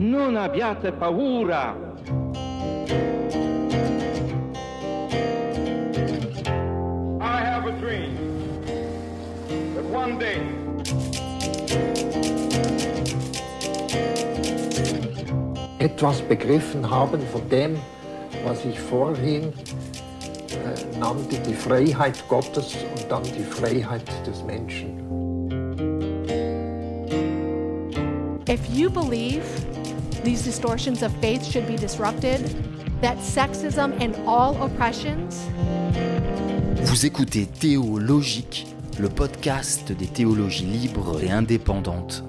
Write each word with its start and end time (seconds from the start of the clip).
Non 0.00 0.36
abbiate 0.36 0.92
paura. 0.92 1.74
I 7.20 7.40
have 7.40 7.66
a 7.66 7.72
dream 7.80 8.14
that 9.74 9.84
one 9.90 10.16
day 10.16 10.38
etwas 15.80 16.20
begriffen 16.22 16.88
haben 16.88 17.20
von 17.32 17.48
dem, 17.48 17.76
was 18.44 18.64
ich 18.64 18.78
vorhin 18.78 19.52
äh, 20.52 20.98
nannte, 21.00 21.40
die 21.40 21.54
Freiheit 21.54 22.22
Gottes 22.28 22.76
und 22.94 23.10
dann 23.10 23.24
die 23.24 23.42
Freiheit 23.42 24.04
des 24.24 24.44
Menschen. 24.44 24.96
If 28.48 28.64
you 28.70 28.88
believe 28.88 29.42
these 30.22 30.42
distortions 30.42 31.02
of 31.02 31.12
faith 31.20 31.44
should 31.44 31.66
be 31.66 31.76
disrupted, 31.76 32.40
that 33.00 33.16
sexism 33.18 33.92
and 34.00 34.14
all 34.26 34.56
oppressions 34.62 35.28
Vous 36.82 37.06
écoutez 37.06 37.46
Théologique, 37.46 38.66
le 38.98 39.08
podcast 39.08 39.92
des 39.92 40.06
théologies 40.06 40.64
libres 40.64 41.22
et 41.22 41.30
indépendantes. 41.30 42.24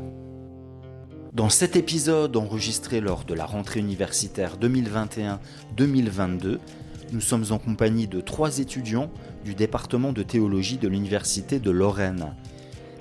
Dans 1.33 1.49
cet 1.49 1.75
épisode 1.75 2.35
enregistré 2.35 3.01
lors 3.01 3.23
de 3.23 3.33
la 3.33 3.45
rentrée 3.45 3.79
universitaire 3.79 4.57
2021-2022, 4.57 6.59
nous 7.11 7.21
sommes 7.21 7.45
en 7.51 7.57
compagnie 7.57 8.07
de 8.07 8.21
trois 8.21 8.59
étudiants 8.59 9.09
du 9.45 9.55
département 9.55 10.11
de 10.11 10.23
théologie 10.23 10.77
de 10.77 10.87
l'Université 10.87 11.59
de 11.59 11.71
Lorraine. 11.71 12.33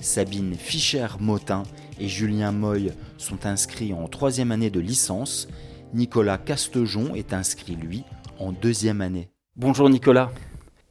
Sabine 0.00 0.54
Fischer-Motin 0.54 1.62
et 2.00 2.08
Julien 2.08 2.52
Moy 2.52 2.92
sont 3.16 3.46
inscrits 3.46 3.92
en 3.92 4.08
troisième 4.08 4.52
année 4.52 4.70
de 4.70 4.80
licence. 4.80 5.48
Nicolas 5.94 6.38
Castejon 6.38 7.14
est 7.14 7.32
inscrit, 7.32 7.76
lui, 7.76 8.04
en 8.38 8.52
deuxième 8.52 9.00
année. 9.00 9.28
Bonjour 9.56 9.90
Nicolas. 9.90 10.30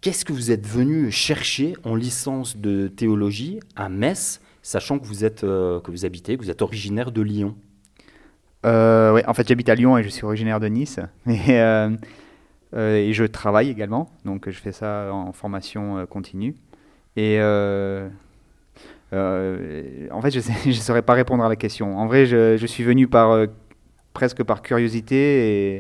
Qu'est-ce 0.02 0.26
que 0.26 0.34
vous 0.34 0.52
êtes 0.52 0.66
venu 0.66 1.12
chercher 1.12 1.76
en 1.84 1.96
licence 1.96 2.58
de 2.58 2.88
théologie 2.88 3.60
à 3.76 3.90
Metz, 3.90 4.42
sachant 4.62 5.00
que 5.00 5.06
vous, 5.06 5.26
êtes, 5.26 5.44
euh, 5.44 5.80
que 5.80 5.92
vous 5.92 6.06
habitez, 6.06 6.38
que 6.38 6.44
vous 6.44 6.52
êtes 6.52 6.62
originaire 6.62 7.12
de 7.12 7.22
Lyon? 7.22 7.56
Euh, 8.66 9.14
ouais, 9.14 9.26
en 9.26 9.34
fait, 9.34 9.48
j'habite 9.48 9.70
à 9.70 9.76
Lyon 9.76 9.98
et 9.98 10.04
je 10.04 10.10
suis 10.10 10.26
originaire 10.26 10.60
de 10.60 10.68
Nice. 10.68 11.00
Et, 11.28 11.60
euh, 11.60 11.90
euh, 12.76 12.96
et 12.98 13.14
je 13.14 13.24
travaille 13.24 13.70
également, 13.70 14.10
donc 14.26 14.50
je 14.50 14.60
fais 14.60 14.74
ça 14.74 15.10
en 15.14 15.32
formation 15.32 16.00
euh, 16.00 16.06
continue. 16.06 16.56
Et 17.16 17.40
en 19.14 20.22
fait, 20.22 20.32
je 20.32 20.68
ne 20.68 20.74
saurais 20.74 21.02
pas 21.02 21.14
répondre 21.14 21.44
à 21.44 21.50
la 21.50 21.56
question. 21.56 21.98
En 21.98 22.08
vrai, 22.08 22.26
je, 22.26 22.66
suis 22.66 22.84
venu 22.84 23.08
euh, 23.14 23.48
presque 24.14 24.44
par 24.44 24.62
curiosité 24.62 25.78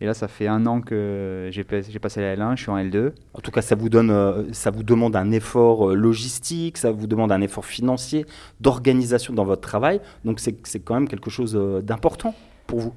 et, 0.00 0.06
là, 0.06 0.14
ça 0.14 0.26
fait 0.26 0.48
un 0.48 0.66
an 0.66 0.80
que 0.80 1.48
j'ai 1.52 1.62
pas- 1.62 1.80
j'ai 1.80 1.98
passé 2.00 2.20
la 2.20 2.34
L1, 2.34 2.56
je 2.56 2.62
suis 2.62 2.70
en 2.70 2.76
L2. 2.76 3.12
En 3.34 3.40
tout 3.40 3.52
cas, 3.52 3.62
ça 3.62 3.76
vous, 3.76 3.88
euh, 3.94 4.44
demande 4.82 5.14
un 5.16 5.30
effort 5.30 5.90
euh, 5.90 5.94
logistique, 5.94 6.76
ça 6.76 6.90
vous 6.90 7.06
demande 7.06 7.30
un 7.30 7.40
effort 7.40 7.64
financier, 7.64 8.26
d'organisation 8.60 9.32
dans 9.32 9.44
votre 9.44 9.62
travail. 9.62 10.00
Donc 10.24 10.40
c'est 10.40 10.80
quand 10.80 10.94
même 10.94 11.08
quelque 11.08 11.30
chose 11.30 11.56
euh, 11.56 11.82
d'important 11.82 12.34
pour 12.66 12.80
vous. 12.80 12.94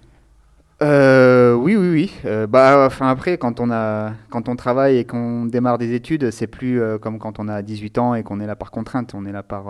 Euh, 0.81 1.54
oui, 1.54 1.76
oui, 1.78 1.90
oui. 1.90 2.12
Euh, 2.26 2.48
bah, 2.48 2.86
enfin, 2.86 3.08
après, 3.08 3.38
quand 3.38 3.59
on, 3.59 3.72
a, 3.72 4.12
quand 4.30 4.50
on 4.50 4.56
travaille 4.56 4.98
et 4.98 5.06
qu'on 5.06 5.45
démarre 5.45 5.78
des 5.78 5.94
études, 5.94 6.31
c'est 6.31 6.48
plus 6.48 6.81
euh, 6.81 6.98
comme 6.98 7.18
quand 7.18 7.40
on 7.40 7.48
a 7.48 7.62
18 7.62 7.98
ans 7.98 8.14
et 8.14 8.23
qu'on 8.23 8.42
est 8.42 8.48
là 8.48 8.58
par 8.58 8.72
contrainte. 8.72 9.14
On 9.16 9.26
est 9.26 9.31
là 9.31 9.44
par, 9.44 9.66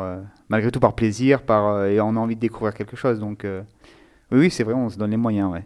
malgré 0.49 0.71
tout 0.71 0.79
par 0.79 0.93
plaisir 0.93 1.43
par, 1.43 1.85
et 1.85 2.01
on 2.01 2.15
a 2.15 2.19
envie 2.19 2.35
de 2.35 2.41
découvrir 2.41 2.73
quelque 2.73 2.95
chose. 2.95 3.19
Donc, 3.19 3.45
oui, 4.31 4.39
oui, 4.39 4.51
c'est 4.51 4.63
vrai, 4.63 4.73
on 4.73 4.89
se 4.89 4.97
donne 4.97 5.11
les 5.11 5.17
moyens, 5.17 5.51
ouais. 5.51 5.63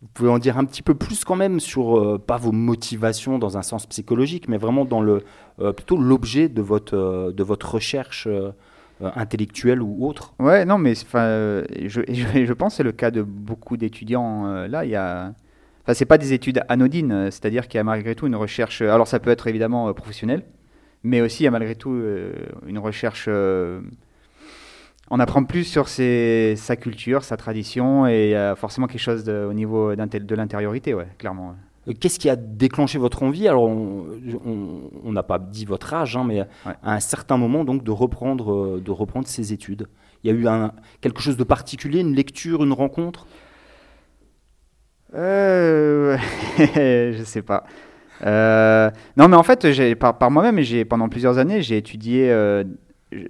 Vous 0.00 0.08
pouvez 0.14 0.30
en 0.30 0.38
dire 0.38 0.56
un 0.58 0.64
petit 0.64 0.82
peu 0.82 0.94
plus 0.94 1.24
quand 1.24 1.34
même 1.34 1.58
sur, 1.58 2.20
pas 2.24 2.36
vos 2.36 2.52
motivations 2.52 3.40
dans 3.40 3.58
un 3.58 3.62
sens 3.62 3.84
psychologique, 3.86 4.48
mais 4.48 4.56
vraiment 4.56 4.84
dans 4.84 5.00
le, 5.00 5.24
plutôt 5.74 5.96
l'objet 5.96 6.48
de 6.48 6.62
votre, 6.62 7.32
de 7.34 7.42
votre 7.42 7.74
recherche 7.74 8.28
intellectuelle 9.00 9.82
ou 9.82 10.06
autre. 10.06 10.34
Ouais, 10.38 10.64
non, 10.64 10.78
mais 10.78 10.94
euh, 11.14 11.64
je, 11.86 12.00
je, 12.08 12.44
je 12.46 12.52
pense 12.52 12.72
que 12.72 12.76
c'est 12.78 12.82
le 12.82 12.92
cas 12.92 13.10
de 13.10 13.22
beaucoup 13.22 13.76
d'étudiants. 13.76 14.46
euh, 14.46 14.68
là, 14.68 14.84
il 14.84 14.90
y 14.90 14.96
a. 14.96 15.34
Enfin, 15.82 15.94
c'est 15.94 16.04
pas 16.04 16.18
des 16.18 16.32
études 16.32 16.62
anodines, 16.68 17.12
euh, 17.12 17.30
c'est-à-dire 17.30 17.68
qu'il 17.68 17.78
y 17.78 17.80
a 17.80 17.84
malgré 17.84 18.14
tout 18.14 18.26
une 18.26 18.36
recherche. 18.36 18.82
Alors, 18.82 19.06
ça 19.08 19.20
peut 19.20 19.30
être 19.30 19.46
évidemment 19.46 19.88
euh, 19.88 19.92
professionnel, 19.92 20.42
mais 21.02 21.20
aussi 21.20 21.42
il 21.42 21.44
y 21.44 21.48
a 21.48 21.50
malgré 21.50 21.74
tout 21.74 21.92
euh, 21.92 22.32
une 22.66 22.78
recherche. 22.78 23.26
euh, 23.28 23.80
on 25.10 25.20
apprend 25.20 25.42
plus 25.44 25.64
sur 25.64 25.88
ses- 25.88 26.54
sa 26.56 26.76
culture, 26.76 27.24
sa 27.24 27.38
tradition, 27.38 28.06
et 28.06 28.26
il 28.26 28.30
y 28.30 28.34
a 28.34 28.54
forcément 28.56 28.86
quelque 28.86 29.00
chose 29.00 29.26
au 29.28 29.54
niveau 29.54 29.94
de 29.96 30.34
l'intériorité, 30.34 30.92
ouais, 30.92 31.08
clairement. 31.16 31.54
Euh, 31.88 31.92
Qu'est-ce 31.98 32.18
qui 32.18 32.28
a 32.28 32.36
déclenché 32.36 32.98
votre 32.98 33.22
envie? 33.22 33.48
Alors, 33.48 33.64
on 33.64 35.12
n'a 35.12 35.22
pas 35.22 35.38
dit 35.38 35.64
votre 35.64 35.92
âge, 35.94 36.16
hein, 36.16 36.24
mais 36.26 36.40
Ouais. 36.40 36.74
à 36.82 36.94
un 36.94 37.00
certain 37.00 37.36
moment, 37.36 37.64
donc, 37.64 37.82
de 37.84 37.90
reprendre, 37.90 38.52
euh, 38.52 38.80
de 38.84 38.90
reprendre 38.90 39.26
ses 39.26 39.52
études. 39.52 39.86
Il 40.24 40.30
y 40.30 40.34
a 40.34 40.36
eu 40.36 40.46
un, 40.48 40.72
quelque 41.00 41.20
chose 41.20 41.36
de 41.36 41.44
particulier, 41.44 42.00
une 42.00 42.14
lecture, 42.14 42.64
une 42.64 42.72
rencontre? 42.72 43.26
Euh, 45.14 46.16
je 46.58 47.22
sais 47.24 47.42
pas. 47.42 47.64
Euh, 48.26 48.90
non, 49.16 49.28
mais 49.28 49.36
en 49.36 49.42
fait, 49.42 49.94
par, 49.94 50.18
par 50.18 50.30
moi-même, 50.30 50.60
pendant 50.86 51.08
plusieurs 51.08 51.38
années, 51.38 51.62
j'ai 51.62 51.76
étudié. 51.76 52.30
euh, 52.30 52.64
je, 53.12 53.20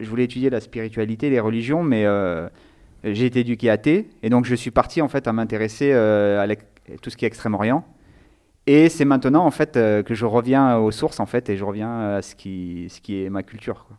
je 0.00 0.08
voulais 0.08 0.24
étudier 0.24 0.48
la 0.48 0.60
spiritualité, 0.60 1.28
les 1.28 1.40
religions, 1.40 1.82
mais 1.82 2.06
j'ai 3.04 3.26
été 3.26 3.40
éduqué 3.40 3.68
athée. 3.68 4.08
Et 4.22 4.30
donc, 4.30 4.46
je 4.46 4.54
suis 4.54 4.70
parti, 4.70 5.02
en 5.02 5.08
fait, 5.08 5.26
à 5.28 5.32
m'intéresser 5.32 5.92
à 5.92 6.46
tout 7.02 7.10
ce 7.10 7.16
qui 7.16 7.24
est 7.24 7.28
Extrême-Orient. 7.28 7.84
Et 8.70 8.90
c'est 8.90 9.06
maintenant, 9.06 9.46
en 9.46 9.50
fait, 9.50 9.78
euh, 9.78 10.02
que 10.02 10.14
je 10.14 10.26
reviens 10.26 10.76
aux 10.76 10.90
sources, 10.90 11.20
en 11.20 11.26
fait, 11.26 11.48
et 11.48 11.56
je 11.56 11.64
reviens 11.64 12.16
à 12.16 12.22
ce 12.22 12.34
qui, 12.34 12.86
ce 12.90 13.00
qui 13.00 13.24
est 13.24 13.30
ma 13.30 13.42
culture. 13.42 13.86
quoi. 13.86 13.96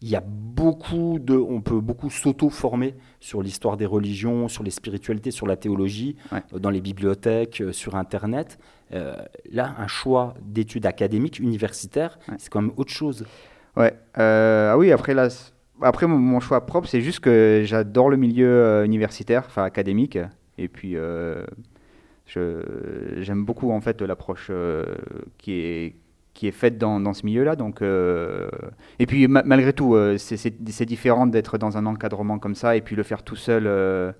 Il 0.00 0.08
y 0.08 0.16
a 0.16 0.22
beaucoup 0.26 1.18
de, 1.20 1.34
on 1.36 1.60
peut 1.60 1.80
beaucoup 1.80 2.08
s'auto-former 2.08 2.94
sur 3.20 3.42
l'histoire 3.42 3.76
des 3.76 3.84
religions, 3.84 4.48
sur 4.48 4.62
les 4.62 4.70
spiritualités, 4.70 5.30
sur 5.30 5.46
la 5.46 5.56
théologie, 5.56 6.16
Ouais. 6.32 6.40
euh, 6.54 6.58
dans 6.58 6.70
les 6.70 6.80
bibliothèques, 6.80 7.60
euh, 7.60 7.72
sur 7.72 7.94
Internet. 7.94 8.58
Euh, 8.94 9.14
là, 9.52 9.74
un 9.78 9.86
choix 9.86 10.32
d'études 10.42 10.86
académiques, 10.86 11.38
universitaires, 11.38 12.18
Ouais. 12.28 12.36
c'est 12.38 12.48
quand 12.48 12.62
même 12.62 12.72
autre 12.78 12.92
chose. 12.92 13.26
Ouais. 13.76 13.92
euh, 14.18 14.72
ah 14.72 14.78
oui, 14.78 14.92
après 14.92 15.12
là, 15.12 15.28
après 15.82 16.06
mon, 16.06 16.40
choix 16.40 16.64
propre, 16.64 16.88
c'est 16.88 17.02
juste 17.02 17.20
que 17.20 17.60
j'adore 17.66 18.08
le 18.08 18.16
milieu 18.16 18.48
euh, 18.48 18.84
universitaire, 18.86 19.42
enfin 19.46 19.64
académique, 19.64 20.18
et 20.56 20.68
puis 20.68 20.96
euh, 20.96 21.44
j'aime 22.36 23.44
beaucoup 23.44 23.70
en 23.72 23.80
fait 23.80 24.00
l'approche 24.02 24.48
euh, 24.50 24.84
qui 25.38 25.52
est 25.52 25.94
qui 26.32 26.46
est 26.46 26.52
faite 26.52 26.78
dans, 26.78 27.00
dans 27.00 27.12
ce 27.12 27.26
milieu-là. 27.26 27.56
Donc, 27.56 27.82
euh, 27.82 28.48
et 29.00 29.06
puis 29.06 29.26
ma- 29.26 29.42
malgré 29.42 29.72
tout, 29.72 29.94
euh, 29.94 30.16
c'est- 30.16 30.36
différent 30.86 31.26
d'être 31.26 31.58
dans 31.58 31.76
un 31.76 31.84
encadrement 31.86 32.38
comme 32.38 32.54
ça 32.54 32.76
et 32.76 32.80
puis 32.80 32.94
le 32.96 33.02
faire 33.02 33.22
tout 33.24 33.36
seul. 33.36 33.66
euh, 33.66 34.12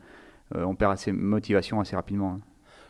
on 0.53 0.75
perd 0.75 0.93
assez 0.93 1.13
motivation 1.13 1.81
assez 1.81 1.95
rapidement. 1.95 2.33
hein. 2.33 2.41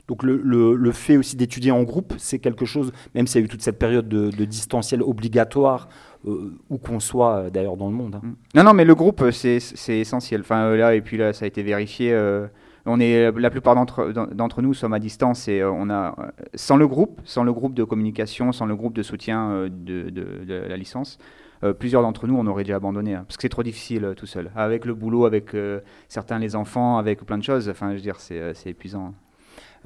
Donc 0.09 0.23
le, 0.25 0.41
le- 0.43 0.75
le 0.75 0.91
fait 0.93 1.19
aussi 1.19 1.37
d'étudier 1.37 1.71
en 1.71 1.83
groupe, 1.85 2.15
c'est 2.17 2.39
quelque 2.41 2.65
chose, 2.65 2.91
même 3.15 3.27
s'il 3.27 3.41
y 3.41 3.45
a 3.45 3.45
eu 3.45 3.49
toute 3.49 3.63
cette 3.63 3.79
période 3.79 4.09
de, 4.09 4.31
de 4.31 4.45
distanciel 4.47 5.03
obligatoire, 5.03 5.89
euh, 6.27 6.53
où 6.71 6.79
qu'on 6.79 6.99
soit 6.99 7.51
d'ailleurs 7.51 7.77
dans 7.77 7.89
le 7.91 7.95
monde. 7.95 8.15
hein. 8.17 8.21
Mm. 8.25 8.35
Non, 8.57 8.65
non, 8.65 8.73
mais 8.75 8.85
le 8.87 8.95
groupe, 8.95 9.23
c'est 9.31 9.61
essentiel. 9.89 10.41
Enfin, 10.41 10.75
là, 10.75 10.95
et 10.95 11.03
puis 11.03 11.19
là, 11.19 11.33
ça 11.35 11.45
a 11.45 11.49
été 11.49 11.63
vérifié. 11.63 12.13
euh, 12.13 12.47
on 12.87 12.99
est, 13.01 13.31
la 13.33 13.51
plupart 13.51 13.75
d'entre 13.75 14.13
d'en- 14.13 14.27
d'entre 14.27 14.63
nous 14.63 14.75
sommes 14.75 14.93
à 14.95 14.99
distance 14.99 15.49
et 15.49 15.61
euh, 15.61 15.71
on 15.71 15.91
a, 15.91 16.15
euh, 16.19 16.31
sans 16.55 16.77
le 16.77 16.87
groupe, 16.87 17.21
sans 17.25 17.45
le 17.45 17.53
groupe 17.53 17.75
de 17.75 17.85
communication, 17.85 18.53
sans 18.53 18.67
le 18.67 18.75
groupe 18.77 18.95
de 18.95 19.03
soutien 19.03 19.51
euh, 19.51 19.69
de, 19.71 20.11
de- 20.11 20.45
de 20.45 20.55
la 20.69 20.77
licence, 20.77 21.19
euh, 21.63 21.73
plusieurs 21.75 22.03
d'entre 22.03 22.27
nous, 22.27 22.37
on 22.37 22.47
aurait 22.47 22.65
déjà 22.65 22.77
abandonné. 22.77 23.15
hein, 23.15 23.25
parce 23.27 23.37
que 23.37 23.43
c'est 23.43 23.49
trop 23.51 23.63
difficile 23.63 24.05
euh, 24.05 24.15
tout 24.15 24.27
seul. 24.27 24.51
Avec 24.57 24.85
le 24.87 24.95
boulot, 24.95 25.27
avec 25.27 25.55
euh, 25.55 25.81
certains 26.09 26.39
les 26.39 26.57
enfants, 26.57 26.97
avec 26.99 27.25
plein 27.25 27.37
de 27.39 27.45
choses, 27.45 27.69
enfin, 27.69 27.91
je 27.91 27.97
veux 27.97 28.01
dire, 28.01 28.19
c'est 28.19 28.39
euh, 28.41 28.53
épuisant. 28.67 29.13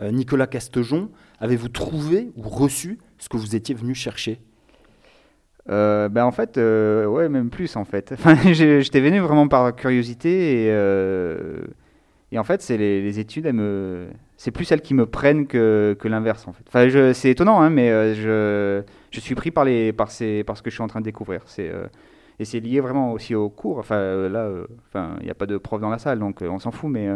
Euh, 0.00 0.10
Nicolas 0.10 0.46
Castejon, 0.46 1.08
avez-vous 1.40 1.68
trouvé 1.68 2.30
ou 2.36 2.42
reçu 2.42 2.98
ce 3.18 3.28
que 3.28 3.36
vous 3.36 3.54
étiez 3.56 3.74
venu 3.74 3.94
chercher? 3.94 4.40
Euh, 5.70 6.08
ben 6.10 6.24
en 6.26 6.30
fait, 6.30 6.58
euh, 6.58 7.06
ouais, 7.06 7.28
même 7.28 7.48
plus 7.50 7.74
en 7.76 7.84
fait. 7.84 8.12
Enfin, 8.12 8.36
j'étais 8.52 9.00
venu 9.00 9.18
vraiment 9.20 9.48
par 9.48 9.74
curiosité 9.74 10.64
et, 10.66 10.70
euh, 10.70 11.62
et 12.34 12.38
en 12.38 12.44
fait, 12.44 12.60
c'est 12.62 12.76
les, 12.76 13.00
les 13.00 13.18
études, 13.20 13.46
me, 13.46 14.08
c'est 14.36 14.50
plus 14.50 14.64
celles 14.64 14.82
qui 14.82 14.92
me 14.92 15.06
prennent 15.06 15.46
que, 15.46 15.96
que 15.98 16.08
l'inverse 16.08 16.48
en 16.48 16.52
fait. 16.52 16.64
Enfin, 16.66 16.88
je- 16.88 17.12
c'est 17.12 17.30
étonnant, 17.30 17.60
hein, 17.62 17.70
mais 17.70 17.90
euh, 17.90 18.12
je, 18.14 18.84
je 19.12 19.20
suis 19.20 19.36
pris 19.36 19.52
par 19.52 19.64
les, 19.64 19.92
par 19.92 20.10
ces, 20.10 20.42
par 20.42 20.56
ce 20.56 20.62
que 20.62 20.68
je 20.68 20.74
suis 20.74 20.82
en 20.82 20.88
train 20.88 21.00
de 21.00 21.04
découvrir. 21.04 21.42
C'est 21.46 21.70
euh, 21.70 21.86
et 22.40 22.44
c'est 22.44 22.58
lié 22.58 22.80
vraiment 22.80 23.12
aussi 23.12 23.36
au 23.36 23.48
cours. 23.48 23.78
Enfin, 23.78 23.94
euh, 23.94 24.28
là, 24.28 24.50
enfin, 24.88 25.14
il 25.20 25.24
n'y 25.26 25.30
a 25.30 25.34
pas 25.34 25.46
de 25.46 25.56
prof 25.56 25.80
dans 25.80 25.90
la 25.90 25.98
salle, 25.98 26.18
donc 26.18 26.42
on 26.42 26.58
s'en 26.58 26.72
fout, 26.72 26.90
mais 26.90 27.08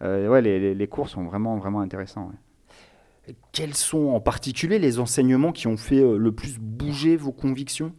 ouais, 0.00 0.40
les, 0.40 0.58
les, 0.58 0.74
les 0.74 0.86
cours 0.86 1.10
sont 1.10 1.24
vraiment, 1.24 1.58
vraiment 1.58 1.80
intéressants. 1.80 2.30
ouais. 2.30 3.34
Quels 3.52 3.74
sont 3.74 4.06
en 4.08 4.20
particulier 4.20 4.78
les 4.78 4.98
enseignements 4.98 5.52
qui 5.52 5.66
ont 5.66 5.76
fait 5.76 6.00
le 6.00 6.32
plus 6.32 6.58
bouger 6.58 7.16
vos 7.18 7.32
convictions? 7.32 7.92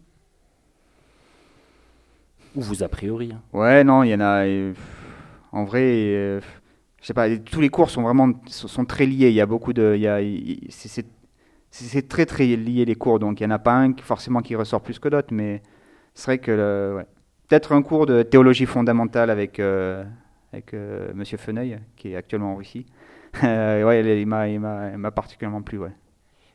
Ou 2.55 2.61
vous 2.61 2.81
a 2.81 2.87
priori 2.87 3.33
hein? 3.33 3.41
Ouais, 3.53 3.83
non, 3.83 4.01
il 4.01 4.09
y 4.09 4.15
en 4.15 4.21
a. 4.21 4.45
euh, 5.57 5.61
en 5.61 5.65
vrai, 5.65 5.81
euh, 5.81 6.39
je 7.01 7.07
sais 7.07 7.13
pas, 7.13 7.29
tous 7.37 7.61
les 7.61 7.69
cours 7.69 7.89
sont 7.89 8.03
vraiment 8.03 8.31
sont 8.47 8.85
très 8.85 9.05
liés. 9.05 9.29
Il 9.29 9.35
y 9.35 9.41
a 9.41 9.45
beaucoup 9.45 9.73
de, 9.73 9.93
il 9.95 10.01
y 10.01 10.07
a, 10.07 10.19
c'est 11.71 12.07
très 12.07 12.25
très 12.25 12.45
lié 12.45 12.85
les 12.85 12.95
cours, 12.95 13.19
donc 13.19 13.39
il 13.39 13.47
n'y 13.47 13.51
en 13.51 13.55
a 13.55 13.59
pas 13.59 13.73
un 13.73 13.93
qui, 13.93 14.03
forcément 14.03 14.41
qui 14.41 14.55
ressort 14.55 14.81
plus 14.81 14.99
que 14.99 15.09
d'autres, 15.09 15.33
mais 15.33 15.61
ce 16.13 16.23
serait 16.23 16.39
que 16.39 17.05
peut-être 17.47 17.71
un 17.71 17.81
cours 17.81 18.05
de 18.05 18.23
théologie 18.23 18.65
fondamentale 18.65 19.29
avec 19.29 19.59
euh, 19.59 20.03
avec 20.53 20.73
euh, 20.73 21.11
Monsieur 21.13 21.37
Feneuil, 21.37 21.79
qui 21.95 22.11
est 22.11 22.15
actuellement 22.15 22.53
en 22.53 22.55
Russie. 22.55 22.85
ouais, 23.43 24.21
il 24.21 24.25
m'a 24.27 25.11
particulièrement 25.11 25.61
plu, 25.61 25.77
ouais. 25.77 25.91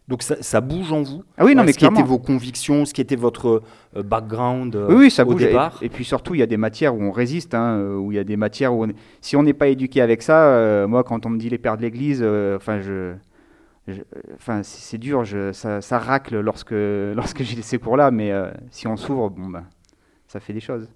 Donc 0.08 0.22
ça, 0.22 0.36
ça, 0.42 0.60
bouge 0.60 0.92
en 0.92 1.02
vous 1.02 1.22
Ah 1.38 1.44
oui, 1.44 1.54
non, 1.54 1.62
mais 1.64 1.72
ce 1.72 1.78
qui 1.78 1.86
étaient 1.86 2.02
vos 2.02 2.18
convictions, 2.18 2.84
ce 2.84 2.92
qui 2.92 3.00
était 3.00 3.16
votre 3.16 3.62
euh, 3.96 4.02
background 4.02 4.74
oui, 4.88 4.94
oui, 4.94 5.10
ça 5.10 5.22
au 5.22 5.32
bouge. 5.32 5.42
départ. 5.42 5.78
Et, 5.80 5.86
et, 5.86 5.88
puis 5.88 6.04
surtout, 6.04 6.34
il 6.34 6.38
y 6.38 6.42
a 6.42 6.46
des 6.46 6.56
matières 6.56 6.94
où 6.94 7.02
on 7.02 7.12
résiste, 7.12 7.54
hein, 7.54 7.80
où 7.96 8.10
il 8.12 8.16
y 8.16 8.18
a 8.18 8.24
des 8.24 8.36
matières 8.36 8.74
où 8.74 8.84
on... 8.84 8.88
si 9.20 9.36
on 9.36 9.42
n'est 9.42 9.52
pas 9.52 9.68
éduqué 9.68 10.00
avec 10.00 10.22
ça, 10.22 10.86
moi, 10.88 11.04
quand 11.04 11.24
on 11.24 11.30
me 11.30 11.38
dit 11.38 11.48
les 11.48 11.58
pères 11.58 11.76
de 11.76 11.82
l'Église, 11.82 12.22
enfin 12.56 12.80
je 12.80 13.14
enfin, 14.34 14.62
c'est 14.62 14.98
dur, 14.98 15.24
je, 15.24 15.52
ça, 15.52 15.80
ça, 15.80 15.98
racle 15.98 16.38
lorsque, 16.40 16.70
lorsque 17.16 17.42
j'ai 17.42 17.60
ces 17.62 17.78
cours-là, 17.78 18.10
mais 18.10 18.32
euh, 18.32 18.50
si 18.70 18.86
on 18.86 18.96
s'ouvre, 18.96 19.30
bon, 19.30 19.48
ben, 19.48 19.66
ça 20.28 20.40
fait 20.40 20.52
des 20.52 20.60
choses. 20.60 20.88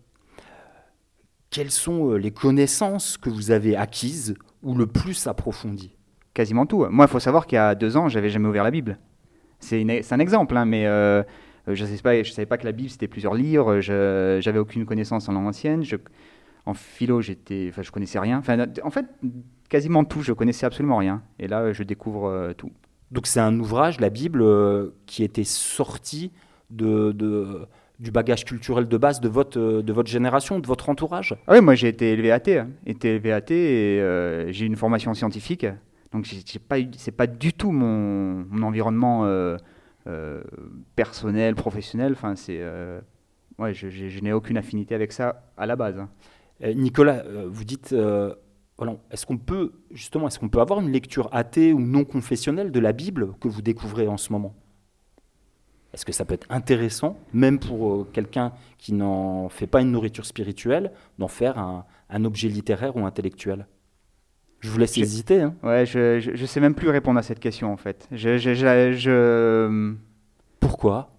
Quelles 1.50 1.70
sont 1.70 2.10
euh, 2.10 2.16
les 2.16 2.30
connaissances 2.30 3.16
que 3.16 3.30
vous 3.30 3.50
avez 3.50 3.76
acquises 3.76 4.34
ou 4.62 4.74
le 4.74 4.86
plus 4.86 5.26
approfondies? 5.26 5.95
Quasiment 6.36 6.66
tout. 6.66 6.84
Moi, 6.90 7.06
il 7.06 7.08
faut 7.08 7.18
savoir 7.18 7.46
qu'il 7.46 7.56
y 7.56 7.58
a 7.58 7.74
deux 7.74 7.96
ans, 7.96 8.10
j'avais 8.10 8.28
jamais 8.28 8.46
ouvert 8.46 8.62
la 8.62 8.70
Bible. 8.70 8.98
C'est 9.58 9.82
un 10.12 10.18
exemple, 10.18 10.54
hein, 10.54 10.66
mais 10.66 10.86
euh, 10.86 11.22
je 11.66 11.82
ne 11.82 11.96
savais, 11.96 12.24
savais, 12.24 12.44
pas 12.44 12.58
que 12.58 12.66
la 12.66 12.72
Bible 12.72 12.90
c'était 12.90 13.08
plusieurs 13.08 13.32
livres. 13.32 13.80
Je 13.80 14.44
n'avais 14.44 14.58
aucune 14.58 14.84
connaissance 14.84 15.30
en 15.30 15.32
langue 15.32 15.46
ancienne. 15.46 15.82
Je, 15.82 15.96
en 16.66 16.74
philo, 16.74 17.22
j'étais, 17.22 17.72
je 17.74 17.90
connaissais 17.90 18.18
rien. 18.18 18.36
Enfin, 18.36 18.66
en 18.84 18.90
fait, 18.90 19.06
quasiment 19.70 20.04
tout, 20.04 20.20
je 20.20 20.34
connaissais 20.34 20.66
absolument 20.66 20.98
rien. 20.98 21.22
Et 21.38 21.48
là, 21.48 21.72
je 21.72 21.82
découvre 21.84 22.28
euh, 22.28 22.52
tout. 22.52 22.70
Donc 23.12 23.26
c'est 23.26 23.40
un 23.40 23.58
ouvrage, 23.58 23.98
la 23.98 24.10
Bible, 24.10 24.42
euh, 24.42 24.90
qui 25.06 25.24
était 25.24 25.42
sorti 25.42 26.32
de, 26.68 27.12
de, 27.12 27.66
du 27.98 28.10
bagage 28.10 28.44
culturel 28.44 28.88
de 28.88 28.96
base 28.98 29.20
de 29.20 29.28
votre, 29.30 29.58
de 29.58 29.92
votre 29.94 30.10
génération, 30.10 30.58
de 30.58 30.66
votre 30.66 30.90
entourage? 30.90 31.34
Ah 31.46 31.54
Oui, 31.54 31.62
moi 31.62 31.76
j'ai 31.76 31.88
été 31.88 32.12
élevé 32.12 32.30
athée. 32.30 32.58
Hein. 32.58 32.68
Été 32.84 33.14
élevé 33.14 33.32
athée 33.32 33.94
et 33.94 34.00
euh, 34.02 34.52
j'ai 34.52 34.66
une 34.66 34.76
formation 34.76 35.14
scientifique. 35.14 35.66
Donc 36.16 36.26
ce 36.26 36.36
n'est 36.36 37.12
pas 37.16 37.26
du 37.26 37.52
tout 37.52 37.72
mon, 37.72 38.62
environnement 38.62 39.26
personnel, 40.96 41.54
professionnel. 41.54 42.12
Enfin, 42.12 42.36
c'est, 42.36 42.62
ouais, 43.58 43.74
je, 43.74 44.20
n'ai 44.20 44.32
aucune 44.32 44.56
affinité 44.56 44.94
avec 44.94 45.12
ça 45.12 45.44
à 45.56 45.66
la 45.66 45.76
base. 45.76 45.98
Hein. 45.98 46.08
Euh, 46.62 46.72
Nicolas, 46.74 47.24
euh, 47.26 47.46
vous 47.48 47.64
dites, 47.64 47.92
euh, 47.92 48.34
est-ce 49.10 49.26
qu'on 49.26 49.38
peut 49.38 49.72
justement, 49.90 50.26
est-ce 50.26 50.38
qu'on 50.38 50.48
peut 50.48 50.60
avoir 50.60 50.80
une 50.80 50.90
lecture 50.90 51.28
athée 51.32 51.72
ou 51.72 51.80
non 51.80 52.04
confessionnelle 52.04 52.70
de 52.70 52.80
la 52.80 52.92
Bible 52.92 53.34
que 53.40 53.48
vous 53.48 53.62
découvrez 53.62 54.08
en 54.08 54.16
ce 54.16 54.32
moment? 54.32 54.54
Est-ce 55.92 56.04
que 56.04 56.12
ça 56.12 56.26
peut 56.26 56.34
être 56.34 56.46
intéressant, 56.50 57.18
même 57.32 57.58
pour 57.58 58.10
quelqu'un 58.12 58.52
qui 58.76 58.92
n'en 58.92 59.48
fait 59.48 59.66
pas 59.66 59.80
une 59.80 59.92
nourriture 59.92 60.26
spirituelle, 60.26 60.92
d'en 61.18 61.28
faire 61.28 61.58
un, 61.58 62.24
objet 62.24 62.48
littéraire 62.48 62.96
ou 62.96 63.06
intellectuel? 63.06 63.66
Je 64.60 64.70
vous 64.70 64.78
laisse 64.78 64.96
hésiter. 64.98 65.42
Hein. 65.42 65.54
Ouais, 65.62 65.86
je, 65.86 66.30
ne 66.30 66.46
sais 66.46 66.60
même 66.60 66.74
plus 66.74 66.88
répondre 66.88 67.18
à 67.18 67.22
cette 67.22 67.40
question 67.40 67.72
en 67.72 67.76
fait. 67.76 68.08
Je, 68.12 68.38
je 68.38 69.94
Pourquoi? 70.60 71.10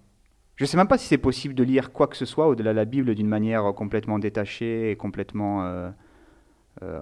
Je 0.56 0.64
ne 0.64 0.68
sais 0.68 0.78
même 0.78 0.88
pas 0.88 0.98
si 0.98 1.06
c'est 1.06 1.20
possible 1.20 1.54
de 1.54 1.64
lire 1.64 1.94
quoi 1.94 2.08
que 2.08 2.18
ce 2.18 2.26
soit 2.26 2.48
au-delà 2.48 2.72
de 2.72 2.78
la 2.78 2.86
Bible 2.86 3.14
d'une 3.14 3.28
manière 3.28 3.74
complètement 3.76 4.18
détachée 4.18 4.90
et 4.92 4.96
complètement. 4.96 5.66
Euh, 5.66 5.90
euh, 6.82 7.00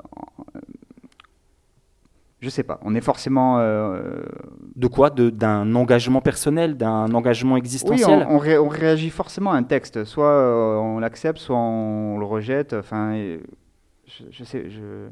je 2.41 2.49
sais 2.49 2.63
pas. 2.63 2.79
On 2.83 2.93
est 2.95 3.01
forcément. 3.01 3.59
Euh, 3.59 4.23
de 4.75 4.87
quoi? 4.87 5.09
D'un 5.09 5.73
engagement 5.73 6.19
personnel, 6.21 6.75
d'un 6.75 7.13
engagement 7.13 7.55
existentiel? 7.55 8.27
Oui, 8.29 8.57
on, 8.57 8.67
réagit 8.67 9.09
forcément 9.09 9.51
à 9.53 9.55
un 9.55 9.63
texte. 9.63 10.03
Soit 10.03 10.27
euh, 10.27 10.75
on 10.75 10.99
l'accepte, 10.99 11.39
soit 11.39 11.57
on 11.57 12.17
le 12.17 12.25
rejette. 12.25 12.73
Enfin, 12.73 13.15
je, 14.05 14.25
je 14.29 14.43
sais. 14.43 14.69
Je, 14.69 15.07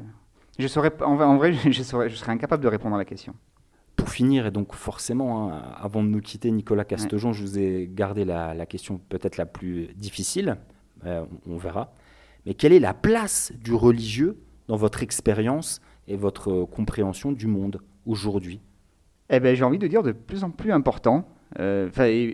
je 0.60 0.68
saurais, 0.68 0.92
en, 1.02 1.38
vrai, 1.38 1.54
je, 1.72 1.84
saurais, 1.84 2.10
je 2.10 2.16
serais 2.16 2.32
incapable 2.32 2.64
de 2.64 2.70
répondre 2.70 2.96
à 2.96 2.98
la 2.98 3.06
question 3.06 3.34
pour 3.96 4.10
finir, 4.10 4.48
et 4.48 4.52
donc 4.52 4.74
forcément, 4.74 5.52
hein, 5.52 5.62
avant 5.78 6.04
de 6.04 6.08
nous 6.08 6.20
quitter, 6.20 6.52
Nicolas 6.52 6.84
Castejon, 6.84 7.32
je 7.32 7.42
vous 7.42 7.60
ai 7.60 7.90
gardé 7.92 8.26
la, 8.26 8.66
question 8.66 9.00
peut-être 9.10 9.38
la 9.38 9.46
plus 9.46 9.88
difficile, 9.96 10.58
euh, 11.06 11.26
on 11.48 11.58
verra. 11.58 11.94
Mais 12.46 12.54
quelle 12.54 12.74
est 12.74 12.80
la 12.80 12.94
place 12.94 13.54
du 13.64 13.74
religieux 13.74 14.38
dans 14.68 14.76
votre 14.76 15.04
expérience 15.04 15.80
et 16.08 16.18
votre 16.18 16.66
compréhension 16.66 17.32
du 17.32 17.48
monde 17.48 17.80
aujourd'hui? 18.06 18.62
Eh 19.30 19.40
ben, 19.40 19.56
J'ai 19.56 19.64
envie 19.64 19.80
de 19.80 19.88
dire 19.88 20.04
de 20.04 20.12
plus 20.12 20.44
en 20.44 20.50
plus 20.50 20.72
important. 20.72 21.28
Euh, 21.60 21.90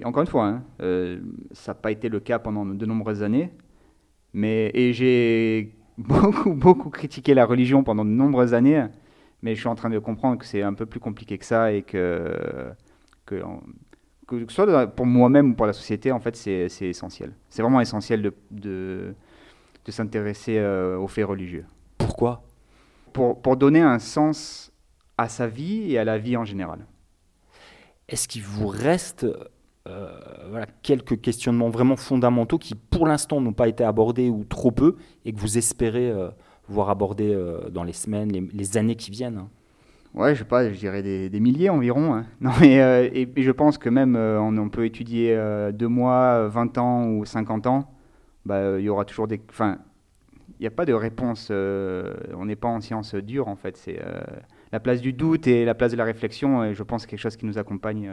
encore 0.06 0.22
une 0.22 0.28
fois, 0.28 0.46
hein, 0.48 0.64
euh, 0.82 1.20
ça 1.52 1.72
n'a 1.72 1.76
pas 1.76 1.92
été 1.92 2.10
le 2.10 2.20
cas 2.20 2.40
pendant 2.40 2.66
de 2.66 2.86
nombreuses 2.86 3.22
années. 3.22 3.52
Mais, 4.34 4.72
et 4.74 4.94
j'ai 4.94 5.76
beaucoup, 6.00 6.54
beaucoup 6.54 6.90
critiqué 6.90 7.34
la 7.34 7.46
religion 7.46 7.84
pendant 7.84 8.06
de 8.06 8.10
nombreuses 8.10 8.54
années 8.54 8.88
mais 9.42 9.56
je 9.56 9.60
suis 9.60 9.70
en 9.70 9.76
train 9.76 9.90
de 9.90 10.00
comprendre 10.00 10.38
que 10.38 10.46
c'est 10.46 10.62
un 10.62 10.74
peu 10.74 10.86
plus 10.86 11.00
compliqué 11.00 11.38
que 11.38 11.46
ça 11.46 11.72
et 11.72 11.82
que, 11.82 12.74
que, 13.26 13.42
que, 14.28 14.44
que 14.44 14.54
soit 14.54 14.88
pour 14.88 15.06
moi-même 15.06 15.52
ou 15.52 15.56
pour 15.56 15.66
la 15.66 15.74
société, 15.74 16.12
en 16.12 16.20
fait, 16.20 16.36
c'est 16.36 16.68
essentiel. 16.82 17.34
C'est 17.50 17.62
vraiment 17.62 17.82
essentiel 17.82 18.22
de, 18.22 18.34
de, 18.52 19.16
de 19.86 19.92
s'intéresser 19.92 20.58
euh, 20.58 20.98
aux 20.98 21.08
faits 21.08 21.26
religieux. 21.26 21.66
Pourquoi? 21.98 22.44
Pour, 23.14 23.42
pour 23.42 23.58
donner 23.58 23.82
un 23.82 24.00
sens 24.00 24.72
à 25.18 25.30
sa 25.30 25.48
vie 25.48 25.92
et 25.92 25.98
à 25.98 26.04
la 26.04 26.18
vie 26.18 26.38
en 26.38 26.46
général. 26.46 26.86
Est-ce 28.08 28.28
qu'il 28.28 28.44
vous 28.44 28.68
reste 28.68 29.26
voilà, 29.86 30.68
quelques 30.84 31.20
questionnements 31.20 31.70
vraiment 31.70 31.96
fondamentaux 31.96 32.58
qui, 32.58 32.76
pour 32.76 33.08
l'instant, 33.08 33.42
n'ont 33.42 33.54
pas 33.54 33.68
été 33.68 33.84
abordés 33.84 34.30
ou 34.30 34.44
trop 34.44 34.72
peu 34.72 34.98
et 35.26 35.34
que 35.34 35.40
vous 35.40 35.58
espérez 35.58 36.12
euh, 36.12 36.30
voir 36.70 36.90
aborder 36.90 37.34
euh, 37.34 37.70
dans 37.70 37.84
les 37.84 37.94
semaines, 37.94 38.32
les, 38.32 38.78
années 38.78 38.96
qui 38.96 39.12
viennent 39.12 39.38
hein. 39.38 39.50
Ouais, 40.16 40.34
je 40.34 40.40
sais 40.40 40.46
pas, 40.46 40.68
je 40.68 40.76
dirais 40.76 41.04
des, 41.04 41.40
milliers 41.40 41.70
environ. 41.70 42.16
Hein. 42.16 42.26
Non, 42.42 42.50
mais, 42.60 42.82
euh, 42.82 43.08
et, 43.14 43.30
je 43.38 43.52
pense 43.52 43.78
que 43.78 43.90
même 43.90 44.16
euh, 44.16 44.40
on, 44.40 44.70
peut 44.70 44.86
étudier 44.86 45.38
deux 45.72 45.88
mois, 45.88 46.48
20 46.48 46.78
ans 46.80 47.08
ou 47.08 47.26
50 47.26 47.68
ans, 47.68 47.92
bah, 48.44 48.80
il 48.80 48.86
y 48.86 48.90
aura 48.90 49.06
toujours 49.06 49.28
des. 49.28 49.40
Enfin, 49.50 49.78
il 50.60 50.64
n'y 50.64 50.68
a 50.68 50.72
pas 50.72 50.86
de 50.86 50.94
réponse. 50.94 51.52
on 51.52 52.46
n'est 52.46 52.56
pas 52.56 52.68
en 52.68 52.82
science 52.82 53.14
dure 53.14 53.48
en 53.48 53.56
fait. 53.56 53.78
C'est 53.78 54.00
la 54.72 54.80
place 54.80 55.00
du 55.00 55.14
doute 55.14 55.46
et 55.46 55.64
la 55.64 55.76
place 55.76 55.92
de 55.92 55.98
la 55.98 56.06
réflexion. 56.06 56.64
Et 56.64 56.74
je 56.74 56.82
pense 56.82 57.06
quelque 57.06 57.20
chose 57.20 57.38
qui 57.38 57.46
nous 57.46 57.60
accompagne 57.60 58.12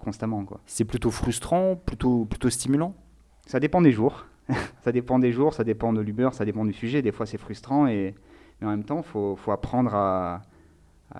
constamment. 0.00 0.44
C'est 0.66 0.84
plutôt 0.84 1.10
frustrant, 1.10 1.76
plutôt 1.76 2.24
plutôt 2.24 2.50
stimulant? 2.50 2.94
Ça 3.46 3.60
dépend 3.60 3.82
des 3.82 3.92
jours. 3.92 4.26
ça 4.82 4.92
dépend 4.92 5.18
des 5.18 5.32
jours, 5.32 5.54
ça 5.54 5.64
dépend 5.64 5.92
de 5.92 6.00
l'humeur, 6.00 6.34
ça 6.34 6.44
dépend 6.44 6.64
du 6.64 6.72
sujet. 6.72 7.02
Des 7.02 7.12
fois, 7.12 7.26
c'est 7.26 7.38
frustrant, 7.38 7.86
et, 7.86 8.14
mais 8.60 8.66
en 8.66 8.70
même 8.70 8.84
temps, 8.84 8.98
il 8.98 9.04
faut, 9.04 9.36
faut, 9.36 9.52
apprendre 9.52 9.94
à, 9.94 10.42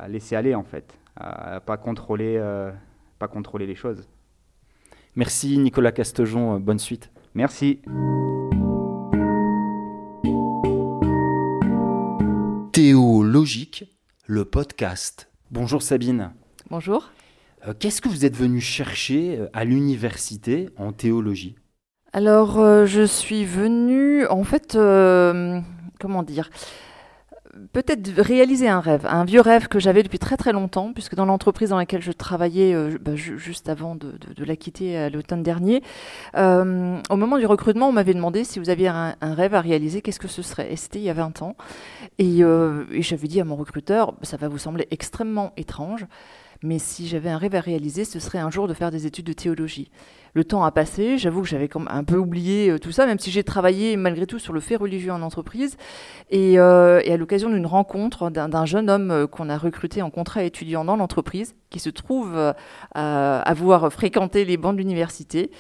laisser 0.09 0.37
aller, 0.37 0.54
en 0.54 0.64
fait, 0.64 0.99
à, 1.16 1.61
pas 1.61 1.76
contrôler, 1.76 2.37
euh, 2.38 2.73
pas 3.19 3.28
contrôler 3.28 3.66
les 3.66 3.75
choses. 3.75 4.07
Merci 5.16 5.59
Nicolas 5.59 5.93
Castejon, 5.93 6.57
euh, 6.57 6.59
bonne 6.59 6.78
suite. 6.78 7.11
Merci. 7.35 7.81
Théologique, 12.73 13.85
le 14.26 14.45
podcast. 14.45 15.31
Bonjour 15.50 15.83
Sabine. 15.83 16.33
Bonjour. 16.71 17.11
Euh, 17.66 17.75
qu'est-ce 17.78 18.00
que 18.00 18.09
vous 18.09 18.25
êtes 18.25 18.37
venu 18.37 18.61
chercher 18.61 19.40
à 19.52 19.64
l'université 19.64 20.68
en 20.76 20.92
théologie? 20.92 21.56
Alors, 22.14 22.61
euh, 22.61 22.87
je 22.87 23.02
suis 23.02 23.44
venue, 23.44 24.25
en 24.28 24.44
fait, 24.44 24.76
euh, 24.76 25.61
comment 25.99 26.23
dire 26.23 26.49
Peut-être 27.73 28.09
réaliser 28.21 28.68
un 28.68 28.78
rêve, 28.78 29.04
un 29.06 29.25
vieux 29.25 29.40
rêve 29.40 29.66
que 29.66 29.80
j'avais 29.80 30.04
depuis 30.04 30.21
très 30.21 30.37
très 30.37 30.52
longtemps, 30.52 30.92
puisque 30.92 31.16
dans 31.16 31.25
l'entreprise 31.25 31.71
dans 31.71 31.76
laquelle 31.76 32.02
je 32.02 32.12
travaillais 32.12 32.73
euh, 32.73 32.99
bah, 33.00 33.16
juste 33.16 33.68
avant 33.68 33.97
de, 33.97 34.12
la 34.38 34.54
quitter 34.54 34.97
à 34.97 35.11
l'automne 35.11 35.42
dernier, 35.42 35.83
au 36.37 37.16
moment 37.16 37.38
du 37.38 37.47
recrutement, 37.47 37.88
on 37.88 37.92
m'avait 37.92 38.14
demandé 38.14 38.44
si 38.44 38.61
vous 38.61 38.71
aviez 38.71 38.88
un, 38.88 39.16
rêve 39.21 39.54
à 39.54 39.61
réaliser, 39.61 40.00
qu'est-ce 40.00 40.21
que 40.21 40.28
ce 40.28 40.42
serait? 40.42 40.73
Et 40.73 40.76
c'était 40.76 41.00
il 41.00 41.04
y 41.04 41.11
a 41.11 41.14
20 41.14 41.42
ans. 41.42 41.56
Et, 42.18 42.40
et 42.40 43.02
j'avais 43.02 43.26
dit 43.26 43.40
à 43.40 43.44
mon 43.44 43.56
recruteur, 43.56 44.14
ça 44.23 44.37
va 44.37 44.47
vous 44.47 44.59
sembler 44.59 44.87
extrêmement 44.92 45.52
étrange, 45.56 46.06
mais 46.64 46.78
si 46.78 47.06
j'avais 47.06 47.30
un 47.30 47.38
rêve 47.38 47.54
à 47.54 47.61
réaliser, 47.61 48.04
ce 48.04 48.18
serait 48.18 48.38
un 48.38 48.50
jour 48.50 48.66
de 48.66 48.75
faire 48.75 48.90
des 48.90 49.06
études 49.06 49.26
de 49.26 49.33
théologie 49.33 49.90
le 50.35 50.44
temps 50.44 50.64
a 50.64 50.73
passé. 50.73 51.16
J'avoue 51.16 51.42
que 51.42 51.49
j'avais 51.49 51.71
un 51.88 52.04
peu 52.04 52.16
oublié 52.16 52.71
euh, 52.71 52.78
tout 52.78 52.92
ça, 52.92 53.06
même 53.06 53.18
si 53.18 53.30
j'ai 53.30 53.44
travaillé 53.44 53.97
malgré 53.97 54.26
tout 54.26 54.38
sur 54.38 54.52
le 54.52 54.61
fait 54.61 54.76
religieux 54.76 55.12
en 55.12 55.23
entreprise. 55.23 55.76
Et, 56.30 56.59
euh, 56.59 57.00
à 57.00 57.16
l'occasion 57.16 57.49
d'une 57.49 57.66
rencontre 57.66 58.30
d'un 58.30 58.66
jeune 58.66 58.90
homme 58.90 59.11
euh, 59.11 59.26
qu'on 59.26 59.49
a 59.49 59.56
recruté 59.56 60.02
en 60.02 60.11
contrat 60.11 60.42
étudiant 60.42 60.85
dans 60.85 60.97
l'entreprise, 60.97 61.54
qui 61.71 61.78
se 61.78 61.90
trouve 61.90 62.37
à 62.94 63.40
avoir 63.40 63.92
fréquenté 63.92 64.44
les 64.44 64.56
bancs 64.56 64.75
de 64.75 64.78
l'université, 64.78 65.50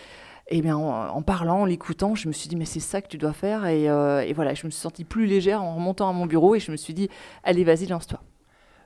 et 0.48 0.60
bien 0.60 0.76
en, 0.76 1.22
parlant, 1.22 1.62
en 1.62 1.64
l'écoutant, 1.64 2.14
je 2.14 2.28
me 2.28 2.32
suis 2.32 2.48
dit 2.48 2.56
mais 2.56 2.64
c'est 2.64 2.80
ça 2.80 3.00
que 3.00 3.08
tu 3.08 3.18
dois 3.18 3.32
faire 3.32 3.66
et, 3.66 3.86
voilà, 4.32 4.54
je 4.54 4.66
me 4.66 4.70
suis 4.70 4.80
sentie 4.80 5.04
plus 5.04 5.26
légère 5.26 5.62
en 5.62 5.74
remontant 5.74 6.08
à 6.08 6.12
mon 6.12 6.26
bureau 6.26 6.54
et 6.54 6.60
je 6.60 6.70
me 6.70 6.76
suis 6.76 6.94
dit 6.94 7.08
allez 7.42 7.64
vas-y 7.64 7.86
lance-toi. 7.86 8.20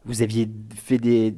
Vous 0.04 0.22
aviez 0.22 0.48
fait 0.74 0.98
des, 0.98 1.34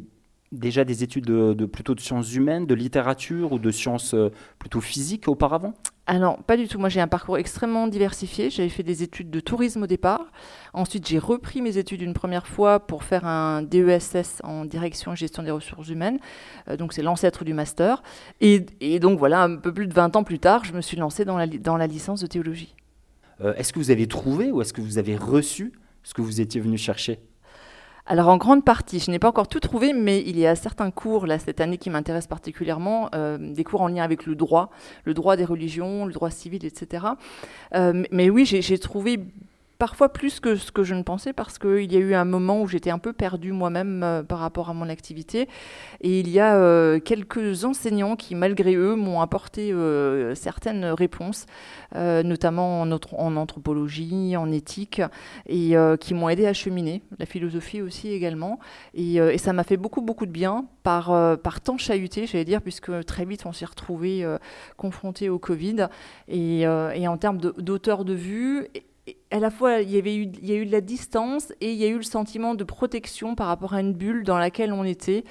déjà 0.52 0.84
des 0.84 1.02
études 1.04 1.26
de, 1.26 1.66
plutôt 1.66 1.94
de 1.94 2.00
sciences 2.00 2.34
humaines, 2.34 2.66
de 2.66 2.74
littérature 2.74 3.52
ou 3.52 3.58
de 3.58 3.70
sciences 3.70 4.14
euh, 4.14 4.30
plutôt 4.58 4.80
physiques 4.80 5.28
auparavant? 5.28 5.74
Ah 6.06 6.18
non, 6.18 6.38
pas 6.44 6.56
du 6.56 6.66
tout. 6.66 6.78
Moi, 6.80 6.88
j'ai 6.88 7.00
un 7.00 7.06
parcours 7.06 7.38
extrêmement 7.38 7.86
diversifié. 7.86 8.50
J'avais 8.50 8.68
fait 8.68 8.82
des 8.82 9.04
études 9.04 9.30
de 9.30 9.38
tourisme 9.38 9.84
au 9.84 9.86
départ. 9.86 10.26
Ensuite, 10.72 11.06
j'ai 11.06 11.20
repris 11.20 11.62
mes 11.62 11.78
études 11.78 12.02
une 12.02 12.14
première 12.14 12.48
fois 12.48 12.80
pour 12.80 13.04
faire 13.04 13.24
un 13.26 13.62
DESS 13.62 14.40
en 14.42 14.64
direction 14.64 15.12
et 15.12 15.16
gestion 15.16 15.44
des 15.44 15.52
ressources 15.52 15.88
humaines. 15.88 16.18
Euh, 16.68 16.76
donc, 16.76 16.94
c'est 16.94 17.02
l'ancêtre 17.02 17.44
du 17.44 17.54
master. 17.54 18.02
Et, 18.40 18.58
donc, 18.98 19.20
voilà, 19.20 19.42
un 19.42 19.56
peu 19.56 19.72
plus 19.72 19.86
de 19.86 19.94
20 19.94 20.16
ans 20.16 20.24
plus 20.24 20.40
tard, 20.40 20.64
je 20.64 20.72
me 20.72 20.80
suis 20.80 20.96
lancée 20.96 21.24
dans 21.24 21.36
la, 21.36 21.46
dans 21.46 21.76
la 21.76 21.86
licence 21.86 22.20
de 22.20 22.26
théologie. 22.26 22.74
Euh, 23.40 23.54
est-ce 23.54 23.72
que 23.72 23.78
vous 23.78 23.92
avez 23.92 24.08
trouvé 24.08 24.50
ou 24.50 24.60
est-ce 24.62 24.72
que 24.72 24.80
vous 24.80 24.98
avez 24.98 25.16
reçu 25.16 25.72
ce 26.02 26.12
que 26.12 26.22
vous 26.22 26.40
étiez 26.40 26.60
venu 26.60 26.76
chercher? 26.76 27.20
Alors 28.10 28.26
en 28.26 28.38
grande 28.38 28.64
partie, 28.64 28.98
je 28.98 29.08
n'ai 29.08 29.20
pas 29.20 29.28
encore 29.28 29.46
tout 29.46 29.60
trouvé, 29.60 29.92
mais 29.92 30.20
il 30.26 30.36
y 30.36 30.44
a 30.44 30.56
certains 30.56 30.90
cours 30.90 31.28
là 31.28 31.38
cette 31.38 31.60
année 31.60 31.78
qui 31.78 31.90
m'intéressent 31.90 32.26
particulièrement, 32.26 33.08
euh, 33.14 33.38
des 33.38 33.62
cours 33.62 33.82
en 33.82 33.86
lien 33.86 34.02
avec 34.02 34.26
le 34.26 34.34
droit, 34.34 34.70
le 35.04 35.14
droit 35.14 35.36
des 35.36 35.44
religions, 35.44 36.06
le 36.06 36.12
droit 36.12 36.30
civil, 36.30 36.64
etc. 36.64 37.06
Euh, 37.76 38.02
mais 38.10 38.28
oui, 38.28 38.44
j'ai 38.46 38.78
trouvé 38.78 39.20
parfois 39.80 40.12
plus 40.12 40.40
que 40.40 40.56
ce 40.56 40.70
que 40.70 40.84
je 40.84 40.94
ne 40.94 41.02
pensais 41.02 41.32
parce 41.32 41.58
qu'il 41.58 41.90
y 41.90 41.96
a 41.96 41.98
eu 41.98 42.14
un 42.14 42.26
moment 42.26 42.60
où 42.60 42.68
j'étais 42.68 42.90
un 42.90 42.98
peu 42.98 43.14
perdue 43.14 43.52
moi-même 43.52 44.02
euh, 44.04 44.22
par 44.22 44.38
rapport 44.38 44.68
à 44.68 44.74
mon 44.74 44.88
activité. 44.90 45.48
Et 46.02 46.20
il 46.20 46.28
y 46.28 46.38
a 46.38 46.56
euh, 46.56 47.00
quelques 47.00 47.64
enseignants 47.64 48.14
qui, 48.14 48.34
malgré 48.34 48.74
eux, 48.74 48.94
m'ont 48.94 49.22
apporté 49.22 49.72
euh, 49.72 50.34
certaines 50.34 50.84
réponses, 50.84 51.46
notamment 51.94 52.82
en, 52.82 53.36
anthropologie, 53.36 54.36
en 54.36 54.52
éthique, 54.52 55.00
et 55.46 55.74
qui 55.98 56.14
m'ont 56.14 56.28
aidé 56.28 56.46
à 56.46 56.52
cheminer, 56.52 57.02
la 57.18 57.26
philosophie 57.26 57.80
aussi 57.80 58.10
également. 58.10 58.60
Et, 58.94 59.18
ça 59.38 59.52
m'a 59.52 59.64
fait 59.64 59.78
beaucoup, 59.78 60.02
beaucoup 60.02 60.26
de 60.26 60.30
bien 60.30 60.66
par, 60.82 61.38
par 61.38 61.60
temps 61.60 61.78
chahuté, 61.78 62.26
j'allais 62.26 62.44
dire, 62.44 62.60
puisque 62.60 63.04
très 63.06 63.24
vite 63.24 63.46
on 63.46 63.52
s'est 63.52 63.64
retrouvés 63.64 64.26
confrontés 64.76 65.28
au 65.30 65.38
Covid. 65.38 65.88
Et, 66.28 66.66
en 66.68 67.16
termes 67.16 67.38
d'auteur 67.38 68.04
de 68.04 68.14
vue, 68.14 68.68
à 69.30 69.38
la 69.38 69.50
fois, 69.50 69.80
il 69.80 69.90
y, 69.90 69.98
avait 69.98 70.16
eu, 70.16 70.30
il 70.40 70.48
y 70.48 70.52
a 70.52 70.56
eu 70.56 70.66
de 70.66 70.72
la 70.72 70.80
distance 70.80 71.52
et 71.60 71.72
il 71.72 71.78
y 71.78 71.84
a 71.84 71.88
eu 71.88 71.96
le 71.96 72.02
sentiment 72.02 72.54
de 72.54 72.64
protection 72.64 73.34
par 73.34 73.46
rapport 73.46 73.74
à 73.74 73.80
une 73.80 73.92
bulle 73.92 74.24
dans 74.24 74.38
laquelle 74.38 74.72
on 74.72 74.84
était, 74.84 75.24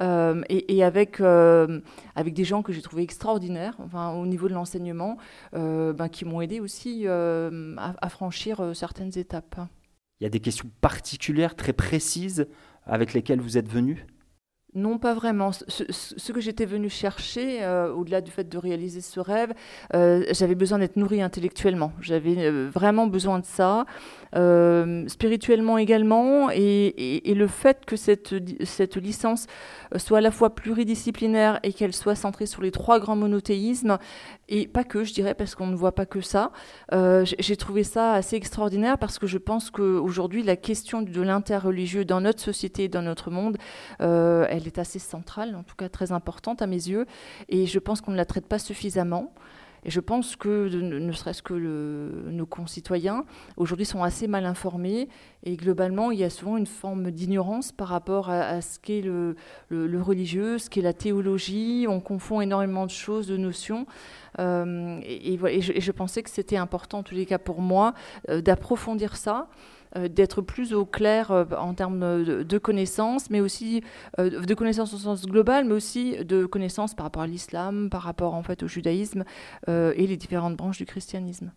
euh, 0.00 0.42
et, 0.48 0.82
avec, 0.82 1.20
euh, 1.20 1.80
avec 2.14 2.34
des 2.34 2.44
gens 2.44 2.62
que 2.62 2.72
j'ai 2.72 2.82
trouvés 2.82 3.02
extraordinaires 3.02 3.76
enfin, 3.78 4.12
au 4.12 4.26
niveau 4.26 4.48
de 4.48 4.54
l'enseignement, 4.54 5.16
euh, 5.54 5.92
ben, 5.92 6.08
qui 6.08 6.24
m'ont 6.24 6.40
aidé 6.40 6.60
aussi 6.60 7.06
à, 7.06 7.50
à, 8.00 8.08
franchir 8.08 8.74
certaines 8.74 9.16
étapes. 9.18 9.56
Il 10.20 10.24
y 10.24 10.26
a 10.26 10.30
des 10.30 10.40
questions 10.40 10.70
particulières, 10.80 11.56
très 11.56 11.72
précises, 11.72 12.46
avec 12.86 13.12
lesquelles 13.14 13.40
vous 13.40 13.58
êtes 13.58 13.68
venu 13.68 14.06
non, 14.74 14.98
pas 14.98 15.14
vraiment. 15.14 15.52
Ce, 15.52 16.32
que 16.32 16.40
j'étais 16.40 16.64
venue 16.64 16.90
chercher, 16.90 17.62
euh, 17.62 17.92
au-delà 17.92 18.20
du 18.20 18.32
fait 18.32 18.48
de 18.48 18.58
réaliser 18.58 19.00
ce 19.00 19.20
rêve, 19.20 19.52
euh, 19.94 20.24
j'avais 20.32 20.56
besoin 20.56 20.80
d'être 20.80 20.96
nourrie 20.96 21.22
intellectuellement. 21.22 21.92
J'avais 22.00 22.34
euh, 22.38 22.68
vraiment 22.74 23.06
besoin 23.06 23.38
de 23.38 23.44
ça, 23.44 23.84
spirituellement 25.06 25.78
également, 25.78 26.50
et, 26.50 27.22
le 27.34 27.46
fait 27.46 27.84
que 27.84 27.94
cette, 27.94 28.34
cette 28.64 28.96
licence 28.96 29.46
soit 29.96 30.18
à 30.18 30.20
la 30.20 30.32
fois 30.32 30.54
pluridisciplinaire 30.54 31.60
et 31.62 31.72
qu'elle 31.72 31.92
soit 31.92 32.16
centrée 32.16 32.46
sur 32.46 32.62
les 32.62 32.72
trois 32.72 32.98
grands 32.98 33.14
monothéismes, 33.14 33.98
et 34.48 34.66
pas 34.66 34.82
que, 34.82 35.04
je 35.04 35.14
dirais, 35.14 35.34
parce 35.34 35.54
qu'on 35.54 35.68
ne 35.68 35.76
voit 35.76 35.94
pas 35.94 36.04
que 36.04 36.20
ça. 36.20 36.50
J'ai 36.92 37.56
trouvé 37.56 37.84
ça 37.84 38.14
assez 38.14 38.34
extraordinaire 38.34 38.98
parce 38.98 39.20
que 39.20 39.28
je 39.28 39.38
pense 39.38 39.70
qu'aujourd'hui, 39.70 40.42
la 40.42 40.56
question 40.56 41.02
de 41.02 41.22
l'interreligieux 41.22 42.04
dans 42.04 42.20
notre 42.20 42.40
société, 42.40 42.88
dans 42.88 43.02
notre 43.02 43.30
monde, 43.30 43.56
elle 44.00 44.63
elle 44.64 44.68
est 44.68 44.78
assez 44.78 44.98
centrale, 44.98 45.54
en 45.54 45.62
tout 45.62 45.76
cas 45.76 45.88
très 45.88 46.12
importante 46.12 46.62
à 46.62 46.66
mes 46.66 46.88
yeux, 46.88 47.06
et 47.48 47.66
je 47.66 47.78
pense 47.78 48.00
qu'on 48.00 48.12
ne 48.12 48.16
la 48.16 48.24
traite 48.24 48.46
pas 48.46 48.58
suffisamment. 48.58 49.32
Et 49.84 49.90
je 49.90 50.00
pense 50.00 50.34
que 50.34 50.68
ne 50.68 51.12
serait-ce 51.12 51.42
que 51.42 51.52
nos 51.54 52.46
concitoyens 52.46 53.26
aujourd'hui 53.58 53.84
sont 53.84 54.02
assez 54.02 54.26
mal 54.26 54.46
informés 54.46 55.10
et 55.42 55.56
globalement 55.56 56.10
il 56.10 56.18
y 56.18 56.24
a 56.24 56.30
souvent 56.30 56.56
une 56.56 56.66
forme 56.66 57.10
d'ignorance 57.10 57.70
par 57.70 57.88
rapport 57.88 58.30
à, 58.30 58.62
ce 58.62 58.78
qu'est 58.78 59.02
le, 59.02 59.36
religieux, 59.70 60.58
ce 60.58 60.70
qu'est 60.70 60.80
la 60.80 60.94
théologie. 60.94 61.84
On 61.86 62.00
confond 62.00 62.40
énormément 62.40 62.86
de 62.86 62.90
choses, 62.90 63.26
de 63.26 63.36
notions. 63.36 63.86
Euh, 64.38 65.00
et, 65.04 65.60
je, 65.60 65.92
pensais 65.92 66.22
que 66.22 66.30
c'était 66.30 66.56
important 66.56 67.00
en 67.00 67.02
tous 67.02 67.14
les 67.14 67.26
cas 67.26 67.38
pour 67.38 67.60
moi 67.60 67.92
euh, 68.30 68.40
d'approfondir 68.40 69.16
ça. 69.16 69.48
Euh, 69.96 70.08
d'être 70.08 70.42
plus 70.42 70.74
au 70.74 70.84
clair 70.84 71.30
euh, 71.30 71.44
en 71.56 71.72
termes 71.72 72.24
de, 72.24 72.58
connaissances, 72.58 73.30
mais 73.30 73.40
aussi 73.40 73.82
euh, 74.18 74.40
de 74.40 74.54
connaissances 74.54 74.92
au 74.92 74.96
sens 74.96 75.24
global, 75.24 75.64
mais 75.66 75.74
aussi 75.74 76.16
de 76.24 76.46
connaissances 76.46 76.94
par 76.94 77.04
rapport 77.04 77.22
à 77.22 77.26
l'islam, 77.28 77.90
par 77.90 78.02
rapport 78.02 78.34
en 78.34 78.42
fait 78.42 78.64
au 78.64 78.68
judaïsme 78.68 79.24
et 79.68 80.06
les 80.06 80.16
différentes 80.16 80.56
branches 80.56 80.78
du 80.78 80.86
christianisme. 80.86 81.52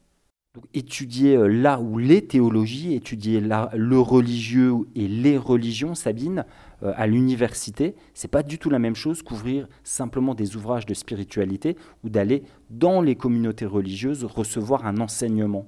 Étudier 0.74 1.38
là 1.48 1.80
où 1.80 1.98
les 1.98 2.26
théologies, 2.26 2.94
étudier 2.96 3.40
là 3.40 3.70
le 3.76 4.00
religieux 4.00 4.74
et 4.96 5.08
les 5.08 5.38
religions, 5.38 5.96
Sabine, 5.96 6.46
à 6.82 7.08
l'université, 7.08 7.96
c'est 8.14 8.28
pas 8.28 8.44
du 8.44 8.58
tout 8.58 8.70
la 8.70 8.80
même 8.80 8.96
chose 8.96 9.22
qu'ouvrir 9.22 9.68
simplement 9.84 10.34
des 10.34 10.56
ouvrages 10.56 10.86
de 10.86 10.94
spiritualité 10.94 11.76
ou 12.04 12.10
d'aller 12.10 12.44
dans 12.70 13.02
les 13.02 13.16
communautés 13.16 13.66
religieuses 13.66 14.24
recevoir 14.24 14.86
un 14.86 14.98
enseignement. 15.00 15.68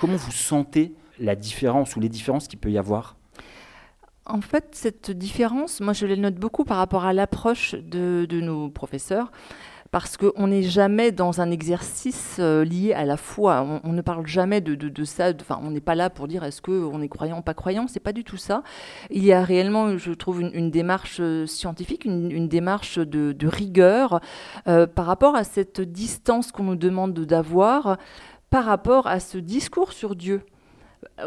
Comment 0.00 0.16
vous 0.16 0.32
sentez 0.32 0.94
la 1.18 1.36
différence 1.36 1.96
ou 1.96 2.00
les 2.00 2.08
différences 2.08 2.48
qu'il 2.48 2.58
peut 2.58 2.70
y 2.70 2.78
avoir 2.78 3.16
en 4.26 4.40
fait, 4.40 4.68
cette 4.72 5.10
différence, 5.10 5.80
moi 5.80 5.92
je 5.92 6.06
les 6.06 6.16
note 6.16 6.36
beaucoup 6.36 6.64
par 6.64 6.78
rapport 6.78 7.04
à 7.04 7.12
l'approche 7.12 7.74
de, 7.74 8.26
nos 8.30 8.70
professeurs 8.70 9.30
parce 9.90 10.16
qu'on 10.16 10.48
n'est 10.48 10.62
jamais 10.62 11.12
dans 11.12 11.40
un 11.40 11.52
exercice 11.52 12.38
euh, 12.40 12.64
lié 12.64 12.94
à 12.94 13.04
la 13.04 13.16
foi. 13.16 13.80
On, 13.84 13.92
ne 13.92 14.00
parle 14.00 14.26
jamais 14.26 14.60
de, 14.60 15.04
ça. 15.04 15.30
Enfin, 15.40 15.60
on 15.62 15.70
n'est 15.70 15.80
pas 15.80 15.94
là 15.94 16.10
pour 16.10 16.26
dire 16.26 16.42
est-ce 16.42 16.60
qu'on 16.60 17.00
est 17.00 17.08
croyant 17.08 17.38
ou 17.38 17.42
pas 17.42 17.54
croyant. 17.54 17.86
C'est 17.86 18.00
pas 18.00 18.12
du 18.12 18.24
tout 18.24 18.36
ça. 18.36 18.64
Il 19.10 19.22
y 19.24 19.32
a 19.32 19.44
réellement, 19.44 19.96
je 19.96 20.10
trouve, 20.10 20.40
une, 20.40 20.70
démarche 20.72 21.18
euh, 21.20 21.46
scientifique, 21.46 22.06
une, 22.06 22.48
démarche 22.48 22.98
de, 22.98 23.46
rigueur 23.46 24.20
euh, 24.66 24.88
par 24.88 25.06
rapport 25.06 25.36
à 25.36 25.44
cette 25.44 25.80
distance 25.80 26.50
qu'on 26.50 26.64
nous 26.64 26.76
demande 26.76 27.12
d'avoir 27.12 27.98
par 28.50 28.64
rapport 28.64 29.06
à 29.06 29.20
ce 29.20 29.38
discours 29.38 29.92
sur 29.92 30.16
Dieu 30.16 30.42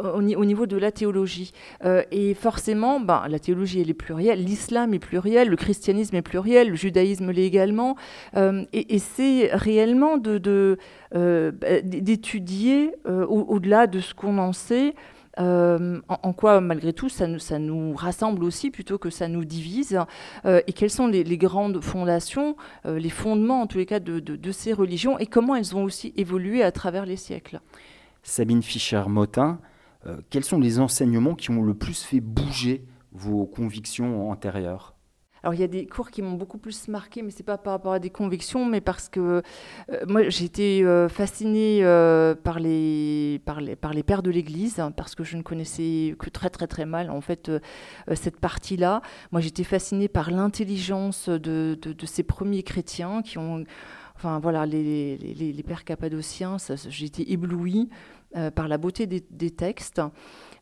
au, 0.02 0.22
niveau 0.22 0.66
de 0.66 0.78
la 0.78 0.92
théologie. 0.92 1.52
Euh, 1.86 2.04
et 2.12 2.34
forcément, 2.34 3.00
ben, 3.00 3.24
la 3.30 3.40
théologie, 3.40 3.82
est 3.82 3.94
plurielle, 3.94 4.44
l'islam 4.44 4.94
est 4.94 5.00
pluriel, 5.00 5.50
le 5.50 5.56
christianisme 5.56 6.16
est 6.16 6.22
pluriel, 6.22 6.70
le 6.70 6.76
judaïsme 6.76 7.32
l'est 7.32 7.46
également. 7.46 7.96
Euh, 8.36 8.64
et, 8.74 9.00
c'est 9.00 9.50
réellement 9.54 10.18
de, 10.18 10.78
euh, 11.16 11.52
d'étudier 11.84 12.94
au-delà 13.06 13.88
de 13.88 14.00
ce 14.00 14.14
qu'on 14.14 14.38
en 14.38 14.54
sait. 14.54 14.96
en, 15.38 16.34
quoi, 16.36 16.62
malgré 16.62 16.94
tout, 16.94 17.10
ça 17.10 17.28
nous, 17.28 17.40
ça 17.40 17.60
nous, 17.60 17.94
rassemble 17.94 18.44
aussi 18.44 18.72
plutôt 18.72 18.98
que 18.98 19.10
ça 19.10 19.28
nous 19.28 19.46
divise, 19.46 20.00
et 20.46 20.74
quelles 20.74 20.90
sont 20.90 21.08
les, 21.08 21.38
grandes 21.38 21.82
fondations, 21.84 22.56
les 22.86 23.10
fondements 23.10 23.62
en 23.62 23.68
tous 23.68 23.78
les 23.78 23.86
cas 23.86 24.00
de, 24.00 24.20
de, 24.20 24.52
ces 24.52 24.74
religions, 24.74 25.20
et 25.20 25.28
comment 25.28 25.56
elles 25.56 25.76
ont 25.76 25.84
aussi 25.84 26.14
évolué 26.18 26.64
à 26.64 26.72
travers 26.72 27.06
les 27.06 27.18
siècles? 27.18 27.60
Sabine 28.28 28.62
Fischer-Motin, 28.62 29.60
euh, 30.06 30.18
quels 30.30 30.44
sont 30.44 30.60
les 30.60 30.80
enseignements 30.80 31.34
qui 31.34 31.50
ont 31.50 31.64
le 31.64 31.74
plus 31.74 32.04
fait 32.04 32.20
bouger 32.20 32.86
vos 33.14 33.46
convictions 33.46 34.30
antérieures? 34.30 34.96
Alors 35.44 35.54
il 35.54 35.62
y 35.62 35.64
a 35.64 35.68
des 35.68 35.86
cours 35.86 36.12
qui 36.12 36.22
m'ont 36.22 36.34
beaucoup 36.34 36.58
plus 36.58 36.90
marqué, 36.90 37.22
mais 37.22 37.32
c'est 37.32 37.44
pas 37.44 37.58
par 37.58 37.72
rapport 37.72 37.94
à 37.94 38.00
des 38.00 38.10
convictions, 38.10 38.66
mais 38.66 38.82
parce 38.82 39.08
que 39.08 39.44
euh, 39.92 40.06
moi 40.08 40.28
j'ai 40.28 40.44
été 40.44 40.84
euh, 40.84 41.08
fascinée 41.08 41.84
par, 42.44 42.60
les, 42.60 43.40
par, 43.46 43.62
les, 43.62 43.78
par 43.78 43.94
les 43.94 44.04
pères 44.04 44.24
de 44.24 44.32
l'Église, 44.32 44.80
hein, 44.80 44.92
parce 44.92 45.16
que 45.16 45.24
je 45.24 45.38
ne 45.38 45.42
connaissais 45.42 46.14
que 46.20 46.30
très 46.30 46.50
très 46.50 46.68
très 46.68 46.86
mal 46.86 47.10
en 47.10 47.22
fait 47.22 47.50
cette 48.14 48.42
partie-là. 48.42 49.02
Moi 49.32 49.40
j'étais 49.40 49.64
fascinée 49.64 50.10
par 50.10 50.32
l'intelligence 50.32 51.30
de, 51.30 51.80
de, 51.82 52.06
ces 52.06 52.24
premiers 52.24 52.64
chrétiens 52.64 53.22
qui 53.22 53.38
ont 53.38 53.64
enfin 54.18 54.40
voilà, 54.40 54.66
les, 54.66 55.18
les, 55.18 55.64
pères 55.64 55.84
cappadociens, 55.84 56.58
été 57.02 57.32
éblouie 57.32 57.90
par 58.56 58.68
la 58.68 58.78
beauté 58.78 59.08
des, 59.08 59.52
textes, 59.52 60.02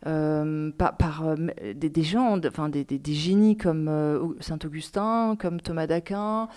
euh, 0.05 0.72
par, 0.77 1.27
euh, 1.27 1.36
des, 1.74 2.03
gens, 2.03 2.38
des, 2.38 3.13
génies 3.13 3.57
comme 3.57 4.36
Saint 4.39 4.60
Augustin, 4.63 5.36
comme 5.39 5.60
Thomas 5.60 5.88
d'Aquin, 5.88 6.48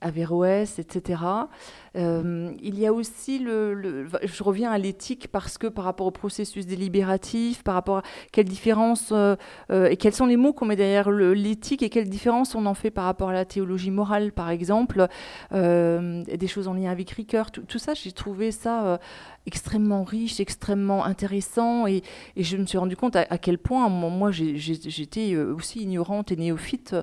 Averroès, 0.00 0.78
etc. 0.78 1.22
Euh, 1.98 2.52
il 2.62 2.78
y 2.78 2.86
a 2.86 2.92
aussi 2.92 3.38
le, 3.38 4.06
je 4.22 4.42
reviens 4.42 4.70
à 4.70 4.78
l'éthique 4.78 5.28
parce 5.28 5.58
que 5.58 5.66
par 5.66 5.84
rapport 5.84 6.06
au 6.06 6.10
processus 6.10 6.66
délibératif, 6.66 7.62
par 7.62 7.74
rapport 7.74 7.98
à 7.98 8.02
quelle 8.30 8.46
différence 8.46 9.12
euh, 9.12 9.36
et 9.70 9.96
quels 9.96 10.14
sont 10.14 10.26
les 10.26 10.36
mots 10.36 10.52
qu'on 10.52 10.66
met 10.66 10.76
derrière 10.76 11.10
l'éthique 11.10 11.82
et 11.82 11.90
quelle 11.90 12.08
différence 12.08 12.54
on 12.54 12.66
en 12.66 12.74
fait 12.74 12.90
par 12.90 13.04
rapport 13.04 13.30
à 13.30 13.32
la 13.32 13.44
théologie 13.44 13.90
morale, 13.90 14.32
par 14.32 14.50
exemple, 14.50 15.06
des 15.52 16.46
choses 16.46 16.68
en 16.68 16.74
lien 16.74 16.90
avec 16.90 17.10
Ricoeur, 17.10 17.50
tout, 17.50 17.78
ça, 17.78 17.94
j'ai 17.94 18.12
trouvé 18.12 18.52
ça 18.52 18.98
extrêmement 19.46 20.04
riche, 20.04 20.40
extrêmement 20.40 21.04
intéressant, 21.04 21.86
et, 21.86 22.02
je 22.36 22.56
me 22.56 22.66
suis 22.66 22.78
rendu 22.78 22.96
compte 22.96 23.16
à, 23.16 23.38
quel 23.38 23.58
point 23.58 23.88
moi 23.88 24.30
j'étais 24.30 25.36
aussi 25.36 25.82
ignorante 25.82 26.32
et 26.32 26.36
néophyte 26.36 26.96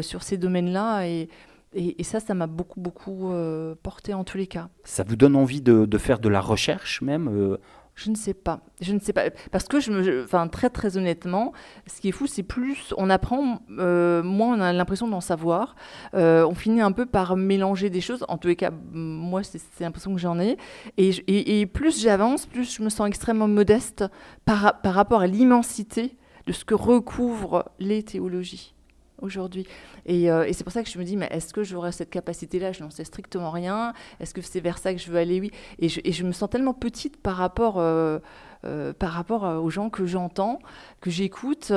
sur 0.00 0.22
ces 0.22 0.36
domaines-là, 0.36 1.06
et 1.06 1.28
et, 1.76 2.02
ça, 2.04 2.20
ça 2.20 2.34
m'a 2.34 2.46
beaucoup, 2.46 2.80
beaucoup 2.80 3.30
euh, 3.30 3.74
porté 3.82 4.14
en 4.14 4.24
tous 4.24 4.38
les 4.38 4.46
cas. 4.46 4.68
Ça 4.84 5.04
vous 5.04 5.16
donne 5.16 5.36
envie 5.36 5.60
de, 5.60 5.98
faire 5.98 6.18
de 6.18 6.28
la 6.28 6.40
recherche 6.40 7.02
même 7.02 7.28
euh? 7.28 7.58
Je 7.94 8.10
ne 8.10 8.14
sais 8.14 8.34
pas. 8.34 8.60
Je 8.82 8.92
ne 8.92 8.98
sais 8.98 9.14
pas. 9.14 9.30
Parce 9.50 9.64
que, 9.68 9.80
je 9.80 9.90
me, 9.90 10.24
enfin, 10.24 10.48
très, 10.48 10.68
très 10.68 10.98
honnêtement, 10.98 11.54
ce 11.86 12.02
qui 12.02 12.08
est 12.08 12.12
fou, 12.12 12.26
c'est 12.26 12.42
plus 12.42 12.92
on 12.98 13.08
apprend, 13.08 13.62
euh, 13.78 14.22
moins 14.22 14.58
on 14.58 14.60
a 14.60 14.70
l'impression 14.74 15.08
d'en 15.08 15.22
savoir. 15.22 15.76
on 16.12 16.54
finit 16.54 16.82
un 16.82 16.92
peu 16.92 17.06
par 17.06 17.36
mélanger 17.36 17.88
des 17.88 18.02
choses. 18.02 18.22
En 18.28 18.36
tous 18.36 18.48
les 18.48 18.56
cas, 18.56 18.70
moi, 18.92 19.42
c'est 19.42 19.60
l'impression 19.80 20.12
que 20.12 20.20
j'en 20.20 20.38
ai. 20.38 20.58
Et, 20.98 21.60
et, 21.60 21.64
plus 21.64 22.02
j'avance, 22.02 22.44
plus 22.44 22.76
je 22.76 22.82
me 22.82 22.90
sens 22.90 23.08
extrêmement 23.08 23.48
modeste 23.48 24.04
par, 24.44 24.80
par 24.82 24.92
rapport 24.92 25.22
à 25.22 25.26
l'immensité 25.26 26.18
de 26.46 26.52
ce 26.52 26.66
que 26.66 26.74
recouvrent 26.74 27.64
les 27.78 28.02
théologies 28.02 28.75
aujourd'hui. 29.20 29.66
Euh, 30.08 30.44
et, 30.44 30.52
c'est 30.52 30.64
pour 30.64 30.72
ça 30.72 30.82
que 30.82 30.90
je 30.90 30.98
me 30.98 31.04
dis, 31.04 31.16
mais 31.16 31.28
est-ce 31.30 31.52
que 31.52 31.62
j'aurai 31.62 31.92
cette 31.92 32.10
capacité-là? 32.10 32.72
Je 32.72 32.82
n'en 32.82 32.90
sais 32.90 33.04
strictement 33.04 33.50
rien. 33.50 33.92
Est-ce 34.20 34.34
que 34.34 34.42
c'est 34.42 34.60
vers 34.60 34.78
ça 34.78 34.92
que 34.92 35.00
je 35.00 35.10
veux 35.10 35.18
aller? 35.18 35.40
Oui. 35.40 35.50
Et 35.78 35.88
je, 35.88 36.24
me 36.24 36.32
sens 36.32 36.50
tellement 36.50 36.74
petite 36.74 37.16
par 37.16 37.36
rapport, 37.36 37.78
euh, 37.78 38.18
euh, 38.64 38.92
par 38.92 39.10
rapport 39.10 39.42
aux 39.42 39.70
gens 39.70 39.90
que 39.90 40.06
j'entends, 40.06 40.58
que 41.00 41.10
j'écoute, 41.10 41.72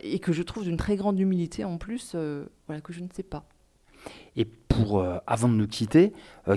et 0.00 0.18
que 0.18 0.32
je 0.32 0.42
trouve 0.42 0.64
d'une 0.64 0.76
très 0.76 0.96
grande 0.96 1.18
humilité 1.18 1.64
en 1.64 1.78
plus, 1.78 2.16
voilà, 2.66 2.80
que 2.80 2.92
je 2.92 3.00
ne 3.00 3.08
sais 3.12 3.22
pas. 3.22 3.44
Et 4.36 4.44
pour, 4.44 5.04
avant 5.26 5.48
de 5.48 5.54
nous 5.54 5.66
quitter, 5.66 6.12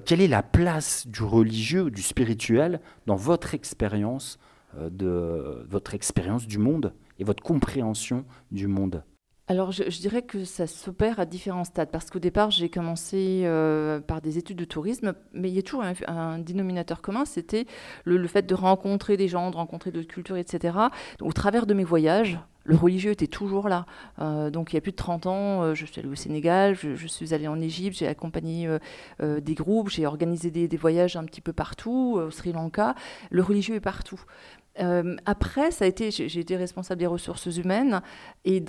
quelle 0.06 0.22
est 0.22 0.28
la 0.28 0.44
place 0.44 1.08
du 1.08 1.24
religieux, 1.24 1.90
du 1.90 2.02
spirituel 2.02 2.82
dans 3.06 3.16
votre 3.16 3.54
expérience 3.54 4.38
de 4.78 5.66
votre 5.70 5.94
expérience 5.94 6.46
du 6.46 6.58
monde 6.58 6.94
et 7.20 7.24
votre 7.24 7.42
compréhension 7.42 8.26
du 8.52 8.68
monde? 8.68 9.04
Alors, 9.50 9.72
je, 9.72 9.84
dirais 9.84 10.24
que 10.24 10.44
ça 10.44 10.68
s'opère 10.68 11.22
à 11.22 11.26
différents 11.26 11.64
stades, 11.64 11.90
parce 11.90 12.10
qu'au 12.10 12.20
départ, 12.20 12.52
j'ai 12.52 12.68
commencé 12.68 13.44
euh, 13.46 14.02
par 14.02 14.20
des 14.20 14.38
études 14.38 14.58
de 14.58 14.66
tourisme, 14.66 15.14
mais 15.32 15.48
il 15.50 15.56
y 15.56 15.60
a 15.60 15.62
toujours 15.62 15.86
un, 16.08 16.38
dénominateur 16.40 17.02
commun, 17.02 17.24
c'était 17.24 17.66
le, 18.04 18.28
fait 18.28 18.46
de 18.46 18.54
rencontrer 18.54 19.16
des 19.16 19.30
gens, 19.30 19.50
de 19.50 19.56
rencontrer 19.56 19.92
d'autres 19.92 20.10
cultures, 20.10 20.36
etc. 20.36 20.78
Au 21.22 21.32
travers 21.32 21.66
de 21.66 21.74
mes 21.74 21.86
voyages, 21.86 22.38
le 22.66 22.76
religieux 22.76 23.12
était 23.12 23.28
toujours 23.28 23.70
là. 23.70 23.86
Euh, 24.20 24.50
donc, 24.50 24.74
il 24.74 24.76
y 24.76 24.80
a 24.80 24.82
plus 24.82 24.92
de 24.92 24.98
30 24.98 25.28
ans, 25.28 25.64
euh, 25.64 25.74
je 25.74 25.86
suis 25.86 25.98
allée 26.02 26.10
au 26.10 26.16
Sénégal, 26.16 26.76
je, 26.76 27.08
suis 27.08 27.34
allée 27.34 27.48
en 27.48 27.62
Égypte, 27.62 27.98
j'ai 27.98 28.08
accompagné 28.08 28.68
des 29.22 29.54
groupes, 29.54 29.90
j'ai 29.90 30.06
organisé 30.06 30.52
des, 30.52 30.68
des, 30.68 30.78
voyages 30.78 31.16
un 31.16 31.24
petit 31.24 31.40
peu 31.40 31.54
partout, 31.54 32.20
au 32.22 32.32
Sri 32.32 32.52
Lanka. 32.52 32.96
Le 33.30 33.42
religieux 33.42 33.76
est 33.76 33.80
partout. 33.80 34.20
Euh, 34.80 35.16
après, 35.26 35.70
j'ai 35.72 36.40
été 36.40 36.56
responsable 36.56 37.00
des 37.00 37.08
ressources 37.08 37.46
humaines 37.58 38.02
et, 38.46 38.64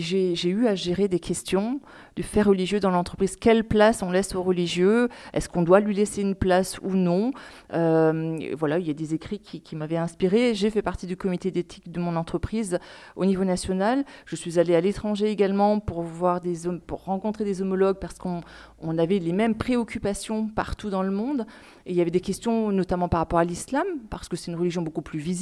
j'ai 0.00 0.48
eu 0.48 0.66
à 0.66 0.74
gérer 0.74 1.08
des 1.08 1.20
questions 1.20 1.80
du 2.16 2.22
fait 2.22 2.42
religieux 2.42 2.80
dans 2.80 2.90
l'entreprise. 2.90 3.36
Quelle 3.36 3.64
place 3.64 4.02
on 4.02 4.10
laisse 4.10 4.34
aux 4.34 4.42
religieux? 4.42 5.08
Est-ce 5.32 5.48
qu'on 5.48 5.62
doit 5.62 5.80
lui 5.80 5.94
laisser 5.94 6.22
une 6.22 6.34
place 6.34 6.78
ou 6.82 6.94
non? 6.94 7.32
Euh, 7.72 8.38
Voilà, 8.56 8.78
il 8.78 8.86
y 8.86 8.90
a 8.90 8.94
des 8.94 9.14
écrits 9.14 9.40
qui, 9.40 9.76
m'avaient 9.76 9.96
inspiré. 9.96 10.54
J'ai 10.54 10.70
fait 10.70 10.82
partie 10.82 11.06
du 11.06 11.16
comité 11.16 11.50
d'éthique 11.50 11.90
de 11.90 12.00
mon 12.00 12.16
entreprise 12.16 12.78
au 13.16 13.24
niveau 13.24 13.44
national. 13.44 14.04
Je 14.26 14.36
suis 14.36 14.58
allée 14.58 14.74
à 14.74 14.80
l'étranger 14.80 15.30
également 15.30 15.80
pour 15.80 16.02
voir 16.02 16.40
des 16.40 16.52
pour 16.86 17.04
rencontrer 17.04 17.44
des 17.44 17.62
homologues 17.62 17.98
parce 17.98 18.18
qu'on 18.18 18.42
on 18.78 18.98
avait 18.98 19.18
les 19.18 19.32
mêmes 19.32 19.54
préoccupations 19.54 20.48
partout 20.48 20.90
dans 20.90 21.02
le 21.02 21.10
monde. 21.10 21.46
Il 21.86 21.94
y 21.94 22.00
avait 22.00 22.10
des 22.10 22.20
questions 22.20 22.70
notamment 22.70 23.08
par 23.08 23.20
rapport 23.20 23.38
à 23.38 23.44
l'islam 23.44 23.86
parce 24.10 24.28
que 24.28 24.36
c'est 24.36 24.50
une 24.50 24.58
religion 24.58 24.82
beaucoup 24.82 25.02
plus 25.02 25.18
visible 25.18 25.41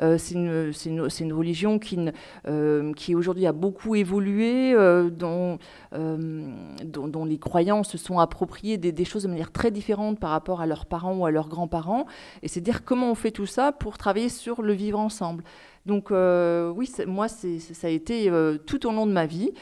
euh, 0.00 0.18
c'est 0.18 0.34
une, 1.20 1.32
religion 1.32 1.78
qui, 1.78 1.98
euh, 2.46 2.92
qui 2.94 3.14
aujourd'hui 3.14 3.46
a 3.46 3.52
beaucoup 3.52 3.94
évolué, 3.94 4.74
euh, 4.74 5.10
dont, 5.10 5.58
les 7.24 7.38
croyants 7.38 7.84
se 7.84 7.98
sont 7.98 8.18
appropriés 8.18 8.78
des, 8.78 9.04
choses 9.04 9.24
de 9.24 9.28
manière 9.28 9.52
très 9.52 9.70
différente 9.70 10.18
par 10.18 10.30
rapport 10.30 10.60
à 10.60 10.66
leurs 10.66 10.86
parents 10.86 11.16
ou 11.16 11.26
à 11.26 11.30
leurs 11.30 11.48
grands-parents. 11.48 12.06
Et 12.42 12.48
c'est 12.48 12.60
dire 12.60 12.84
comment 12.84 13.10
on 13.10 13.14
fait 13.14 13.30
tout 13.30 13.46
ça 13.46 13.72
pour 13.72 13.98
travailler 13.98 14.28
sur 14.28 14.62
le 14.62 14.72
vivre 14.72 14.98
ensemble. 14.98 15.44
Donc 15.86 16.10
oui, 16.10 16.90
moi, 17.06 17.28
ça 17.28 17.86
a 17.86 17.90
été 17.90 18.30
tout 18.66 18.86
au 18.86 18.92
long 18.92 19.06
de 19.06 19.12
ma 19.12 19.26
vie, 19.26 19.52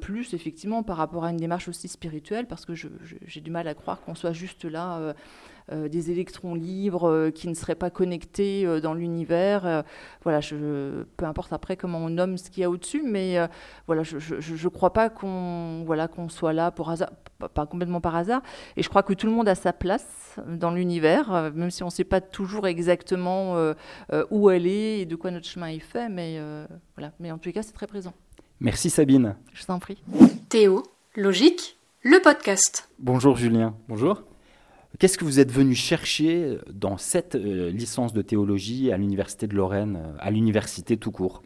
plus 0.00 0.32
effectivement 0.32 0.84
par 0.84 0.96
rapport 0.96 1.24
à 1.24 1.30
une 1.30 1.36
démarche 1.36 1.68
aussi 1.68 1.88
spirituelle, 1.88 2.46
parce 2.46 2.64
que 2.64 2.74
j'ai 2.74 3.40
du 3.40 3.50
mal 3.50 3.66
à 3.66 3.74
croire 3.74 4.00
qu'on 4.02 4.14
soit 4.14 4.32
juste 4.32 4.64
là 4.64 5.14
des 5.72 6.10
électrons 6.10 6.54
libres 6.54 7.08
euh, 7.08 7.30
qui 7.30 7.48
ne 7.48 7.54
seraient 7.54 7.74
pas 7.74 7.90
connectés 7.90 8.66
euh, 8.66 8.80
dans 8.80 8.94
l'univers. 8.94 9.84
voilà, 10.22 10.40
je, 10.40 11.04
peu 11.16 11.24
importe 11.24 11.52
après 11.52 11.76
comment 11.76 11.98
on 11.98 12.10
nomme 12.10 12.36
ce 12.36 12.50
qu'il 12.50 12.60
y 12.60 12.64
a 12.64 12.70
au-dessus, 12.70 13.02
mais 13.02 13.36
voilà, 13.86 14.02
je 14.02 14.14
ne 14.14 14.68
crois 14.68 14.92
pas 14.92 15.08
qu'on 15.08 15.82
voilà, 15.86 16.08
qu'on 16.08 16.28
soit 16.28 16.52
là 16.52 16.70
pour 16.70 16.90
hasard, 16.90 17.10
pas 17.54 17.66
complètement 17.66 18.00
par 18.00 18.16
hasard. 18.16 18.42
Et 18.76 18.82
je 18.82 18.88
crois 18.88 19.02
que 19.02 19.12
tout 19.12 19.26
le 19.26 19.32
monde 19.32 19.48
a 19.48 19.54
sa 19.54 19.72
place 19.72 20.36
dans 20.46 20.70
l'univers, 20.70 21.52
même 21.54 21.70
si 21.70 21.82
on 21.82 21.86
ne 21.86 21.90
sait 21.92 22.04
pas 22.04 22.20
toujours 22.20 22.66
exactement 22.66 23.56
où 24.30 24.50
elle 24.50 24.66
est 24.66 25.00
et 25.00 25.06
de 25.06 25.16
quoi 25.16 25.30
notre 25.30 25.46
chemin 25.46 25.68
est 25.68 25.78
fait, 25.78 26.08
mais 26.08 26.38
voilà. 26.96 27.12
Mais 27.20 27.30
en 27.30 27.38
tous 27.38 27.48
les 27.48 27.52
cas, 27.52 27.62
c'est 27.62 27.72
très 27.72 27.86
présent. 27.86 28.12
Merci 28.60 28.90
Sabine. 28.90 29.36
Je 29.52 29.64
t'en 29.64 29.78
prie. 29.78 30.02
Théo, 30.48 30.82
logique, 31.16 31.78
le 32.02 32.20
podcast. 32.20 32.88
Bonjour 32.98 33.36
Julien. 33.36 33.74
Bonjour. 33.88 34.22
Qu'est-ce 34.98 35.18
que 35.18 35.24
vous 35.24 35.40
êtes 35.40 35.50
venu 35.50 35.74
chercher 35.74 36.58
dans 36.72 36.98
cette 36.98 37.34
euh, 37.34 37.70
licence 37.70 38.12
de 38.12 38.22
théologie 38.22 38.92
à 38.92 38.96
l'Université 38.96 39.48
de 39.48 39.56
Lorraine, 39.56 39.96
euh, 39.96 40.16
à 40.20 40.30
l'université 40.30 40.96
tout 40.96 41.10
court? 41.10 41.42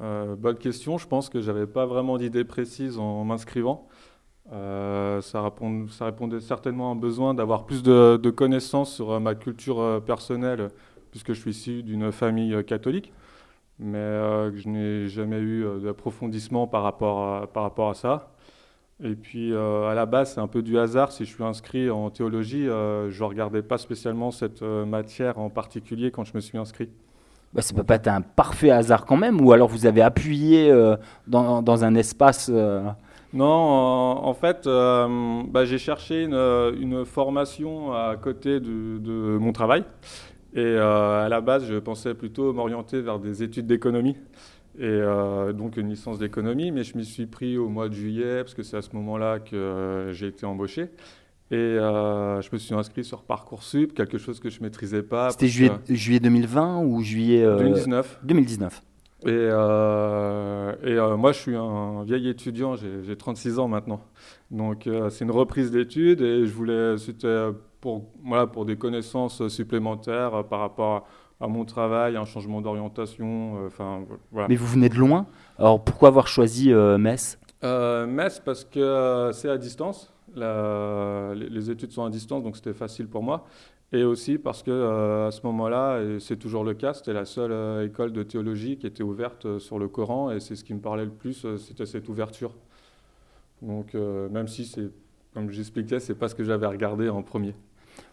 Euh, 0.00 0.36
Bonne 0.36 0.58
question. 0.58 0.96
Je 0.96 1.08
pense 1.08 1.28
que 1.28 1.40
je 1.40 1.50
n'avais 1.50 1.66
pas 1.66 1.86
vraiment 1.86 2.18
d'idée 2.18 2.44
précise 2.44 2.98
en 2.98 3.24
m'inscrivant. 3.24 3.88
ça, 4.50 5.42
répondait 5.42 6.40
certainement 6.40 6.90
à 6.90 6.92
un 6.92 6.96
besoin 6.96 7.34
d'avoir 7.34 7.66
plus 7.66 7.82
de, 7.82 8.30
connaissances 8.30 8.94
sur 8.94 9.18
ma 9.18 9.34
culture 9.34 10.00
personnelle, 10.06 10.70
puisque 11.10 11.32
je 11.32 11.40
suis 11.40 11.50
issu 11.50 11.82
d'une 11.82 12.12
famille 12.12 12.64
catholique, 12.64 13.12
mais 13.80 14.52
je 14.56 14.68
n'ai 14.68 15.08
jamais 15.08 15.40
eu 15.40 15.66
d'approfondissement 15.82 16.68
par 16.68 16.84
rapport 16.84 17.90
à 17.90 17.94
ça. 17.94 18.33
Et 19.02 19.16
puis 19.16 19.52
euh, 19.52 19.88
à 19.88 19.94
la 19.94 20.06
base, 20.06 20.34
c'est 20.34 20.40
un 20.40 20.46
peu 20.46 20.62
du 20.62 20.78
hasard. 20.78 21.10
Si 21.10 21.24
je 21.24 21.34
suis 21.34 21.42
inscrit 21.42 21.90
en 21.90 22.10
théologie, 22.10 22.68
euh, 22.68 23.10
je 23.10 23.22
ne 23.24 23.28
regardais 23.28 23.62
pas 23.62 23.78
spécialement 23.78 24.30
cette 24.30 24.62
euh, 24.62 24.84
matière 24.84 25.38
en 25.38 25.50
particulier 25.50 26.10
quand 26.12 26.24
je 26.24 26.32
me 26.34 26.40
suis 26.40 26.58
inscrit. 26.58 26.88
Bah, 27.52 27.62
ça 27.62 27.74
peut 27.74 27.82
pas 27.82 27.96
être 27.96 28.08
un 28.08 28.20
parfait 28.20 28.70
hasard 28.70 29.04
quand 29.04 29.16
même, 29.16 29.40
ou 29.40 29.52
alors 29.52 29.68
vous 29.68 29.86
avez 29.86 30.02
appuyé 30.02 30.72
dans, 31.28 31.62
dans, 31.62 31.84
un 31.84 31.94
espace. 31.94 32.50
Non, 33.32 33.46
en, 33.46 34.34
fait, 34.34 34.64
bah, 34.64 35.64
j'ai 35.64 35.78
cherché 35.78 36.24
une, 36.24 36.34
une, 36.34 37.04
formation 37.04 37.92
à 37.92 38.16
côté 38.16 38.58
de, 38.58 38.98
de 38.98 39.38
mon 39.38 39.52
travail. 39.52 39.84
Et 40.52 40.76
à 40.76 41.28
la 41.28 41.40
base, 41.40 41.64
je 41.68 41.76
pensais 41.76 42.14
plutôt 42.14 42.52
m'orienter 42.52 43.00
vers 43.00 43.20
des 43.20 43.44
études 43.44 43.68
d'économie 43.68 44.16
et 44.76 44.82
euh, 44.82 45.52
donc 45.52 45.76
une 45.76 45.88
licence 45.88 46.18
d'économie, 46.18 46.72
mais 46.72 46.82
je 46.82 46.96
m'y 46.96 47.04
suis 47.04 47.26
pris 47.26 47.56
au 47.56 47.68
mois 47.68 47.88
de 47.88 47.94
juillet, 47.94 48.42
parce 48.42 48.54
que 48.54 48.64
c'est 48.64 48.76
à 48.76 48.82
ce 48.82 48.90
moment-là 48.94 49.38
que 49.38 49.54
euh, 49.54 50.12
j'ai 50.12 50.26
été 50.26 50.46
embauché. 50.46 50.88
Et 51.50 51.56
euh, 51.56 52.40
je 52.40 52.48
me 52.52 52.58
suis 52.58 52.74
inscrit 52.74 53.04
sur 53.04 53.22
Parcoursup, 53.22 53.94
quelque 53.94 54.18
chose 54.18 54.40
que 54.40 54.50
je 54.50 54.58
ne 54.58 54.64
maîtrisais 54.64 55.02
pas. 55.02 55.30
C'était 55.30 55.46
juillet, 55.46 55.72
juillet 55.88 56.18
2020 56.18 56.80
ou 56.80 57.02
juillet 57.02 57.44
2019 57.44 58.20
2019. 58.24 58.82
Et, 59.26 59.30
et 59.30 61.16
moi, 61.16 61.32
je 61.32 61.38
suis 61.38 61.56
un 61.56 62.02
vieil 62.04 62.28
étudiant, 62.28 62.74
j'ai 62.76 63.16
36 63.16 63.58
ans 63.58 63.68
maintenant. 63.68 64.00
Donc, 64.50 64.88
c'est 65.08 65.24
une 65.24 65.30
reprise 65.30 65.70
d'études 65.70 66.20
et 66.20 66.46
je 66.46 66.52
voulais, 66.52 66.98
c'était 66.98 67.48
pour, 67.80 68.10
voilà, 68.24 68.46
pour 68.46 68.66
des 68.66 68.76
connaissances 68.76 69.46
supplémentaires 69.48 70.44
par 70.48 70.60
rapport 70.60 70.94
à 70.96 71.04
à 71.40 71.48
mon 71.48 71.64
travail, 71.64 72.16
un 72.16 72.24
changement 72.24 72.60
d'orientation. 72.60 73.58
Euh, 73.58 73.66
enfin, 73.66 74.04
voilà. 74.30 74.48
Mais 74.48 74.56
vous 74.56 74.66
venez 74.66 74.88
de 74.88 74.96
loin. 74.96 75.26
Alors 75.58 75.82
pourquoi 75.82 76.08
avoir 76.08 76.28
choisi 76.28 76.72
euh, 76.72 76.98
Metz? 76.98 77.38
Euh, 77.62 78.06
Metz 78.06 78.40
parce 78.44 78.64
que 78.64 79.30
c'est 79.32 79.48
à 79.48 79.58
distance. 79.58 80.12
les, 80.34 81.70
études 81.70 81.92
sont 81.92 82.04
à 82.04 82.10
distance, 82.10 82.42
donc 82.42 82.56
c'était 82.56 82.74
facile 82.74 83.08
pour 83.08 83.22
moi. 83.22 83.46
Et 83.92 84.02
aussi 84.02 84.38
parce 84.38 84.62
que 84.62 85.26
à 85.28 85.30
ce 85.30 85.40
moment-là, 85.44 86.00
et 86.00 86.18
c'est 86.18 86.36
toujours 86.36 86.64
le 86.64 86.74
cas, 86.74 86.94
c'était 86.94 87.12
la 87.12 87.24
seule 87.24 87.84
école 87.84 88.12
de 88.12 88.24
théologie 88.24 88.76
qui 88.76 88.86
était 88.88 89.04
ouverte 89.04 89.58
sur 89.58 89.78
le 89.78 89.86
Coran, 89.86 90.32
et 90.32 90.40
c'est 90.40 90.56
ce 90.56 90.64
qui 90.64 90.74
me 90.74 90.80
parlait 90.80 91.04
le 91.04 91.12
plus, 91.12 91.46
c'était 91.58 91.86
cette 91.86 92.08
ouverture. 92.08 92.56
Donc 93.62 93.94
même 93.94 94.48
si 94.48 94.64
c'est, 94.64 94.90
comme 95.32 95.48
j'expliquais, 95.50 96.00
c'est 96.00 96.16
pas 96.16 96.28
ce 96.28 96.34
que 96.34 96.42
j'avais 96.42 96.66
regardé 96.66 97.08
en 97.08 97.22
premier. 97.22 97.54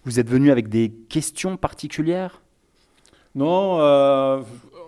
Vous 0.04 0.20
êtes 0.20 0.30
venu 0.30 0.52
avec 0.52 0.70
des 0.70 0.92
questions 1.10 1.58
particulières? 1.58 2.42
Non, 3.34 3.80
euh, 3.80 4.42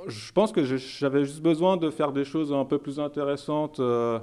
je 0.07 0.31
pense 0.33 0.51
que 0.51 0.63
j'avais 0.63 1.23
juste 1.23 1.41
besoin 1.41 1.77
de 1.77 1.89
faire 1.89 2.11
des 2.11 2.25
choses 2.25 2.51
un 2.51 2.65
peu 2.65 2.77
plus 2.77 2.99
intéressantes 2.99 3.79
euh, 3.79 4.19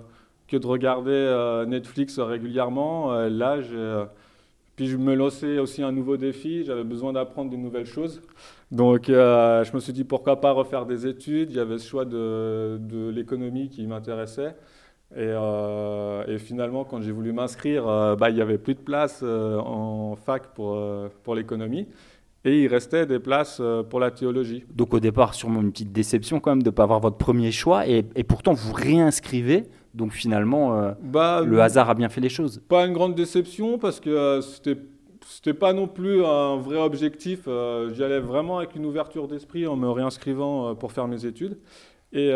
que 0.46 0.56
de 0.56 0.66
regarder 0.66 1.10
euh, 1.10 1.64
Netflix 1.64 2.18
régulièrement. 2.18 3.12
là, 3.28 3.58
puis 4.76 4.88
je 4.88 4.96
me 4.96 5.14
lançais 5.14 5.58
aussi 5.58 5.82
un 5.82 5.92
nouveau 5.92 6.16
défi, 6.16 6.64
j'avais 6.64 6.84
besoin 6.84 7.12
d'apprendre 7.12 7.50
des 7.50 7.56
nouvelles 7.56 7.86
choses. 7.86 8.22
Donc 8.70 9.06
je 9.08 9.74
me 9.74 9.80
suis 9.80 9.92
dit 9.92 10.04
pourquoi 10.04 10.40
pas 10.40 10.52
refaire 10.52 10.86
des 10.86 11.06
études? 11.06 11.50
Il 11.50 11.56
y 11.56 11.60
avait 11.60 11.78
ce 11.78 11.88
choix 11.88 12.04
de, 12.04 13.10
l'économie 13.10 13.68
qui 13.70 13.86
m'intéressait. 13.86 14.54
Et, 15.16 16.38
finalement, 16.38 16.84
quand 16.84 17.00
j'ai 17.00 17.10
voulu 17.10 17.32
m'inscrire, 17.32 17.84
bah, 18.16 18.30
il 18.30 18.34
n'y 18.34 18.42
avait 18.42 18.58
plus 18.58 18.74
de 18.74 18.80
place 18.80 19.22
en 19.22 20.16
fac 20.16 20.54
pour 20.54 21.34
l'économie 21.34 21.86
et 22.44 22.62
il 22.62 22.68
restait 22.68 23.06
des 23.06 23.18
places 23.18 23.58
euh, 23.60 23.82
pour 23.82 24.00
la 24.00 24.10
théologie. 24.10 24.64
Donc 24.74 24.94
au 24.94 25.00
départ, 25.00 25.34
sûrement 25.34 25.60
une 25.60 25.70
petite 25.70 25.92
déception 25.92 26.40
quand 26.40 26.52
même 26.52 26.62
de 26.62 26.70
ne 26.70 26.74
pas 26.74 26.84
avoir 26.84 27.00
votre 27.00 27.16
premier 27.16 27.52
choix, 27.52 27.86
et, 27.86 28.02
pourtant 28.24 28.52
vous 28.52 28.72
réinscrivez, 28.72 29.64
donc 29.94 30.12
finalement 30.12 30.78
euh, 30.78 30.92
bah, 31.02 31.42
le 31.44 31.60
hasard 31.60 31.90
a 31.90 31.94
bien 31.94 32.08
fait 32.08 32.20
les 32.20 32.28
choses. 32.28 32.62
Pas 32.68 32.86
une 32.86 32.92
grande 32.92 33.14
déception 33.14 33.78
parce 33.78 34.00
que 34.00 34.10
euh, 34.10 34.40
c'était 34.40 34.78
c'était 35.26 35.54
pas 35.54 35.74
non 35.74 35.86
plus 35.86 36.24
un 36.24 36.56
vrai 36.56 36.78
objectif. 36.78 37.46
J'y 37.92 38.02
allais 38.02 38.18
vraiment 38.18 38.58
avec 38.58 38.74
une 38.74 38.86
ouverture 38.86 39.28
d'esprit 39.28 39.66
en 39.66 39.76
me 39.76 39.88
réinscrivant 39.88 40.74
pour 40.74 40.92
faire 40.92 41.06
mes 41.06 41.26
études. 41.26 41.58
Et 42.12 42.32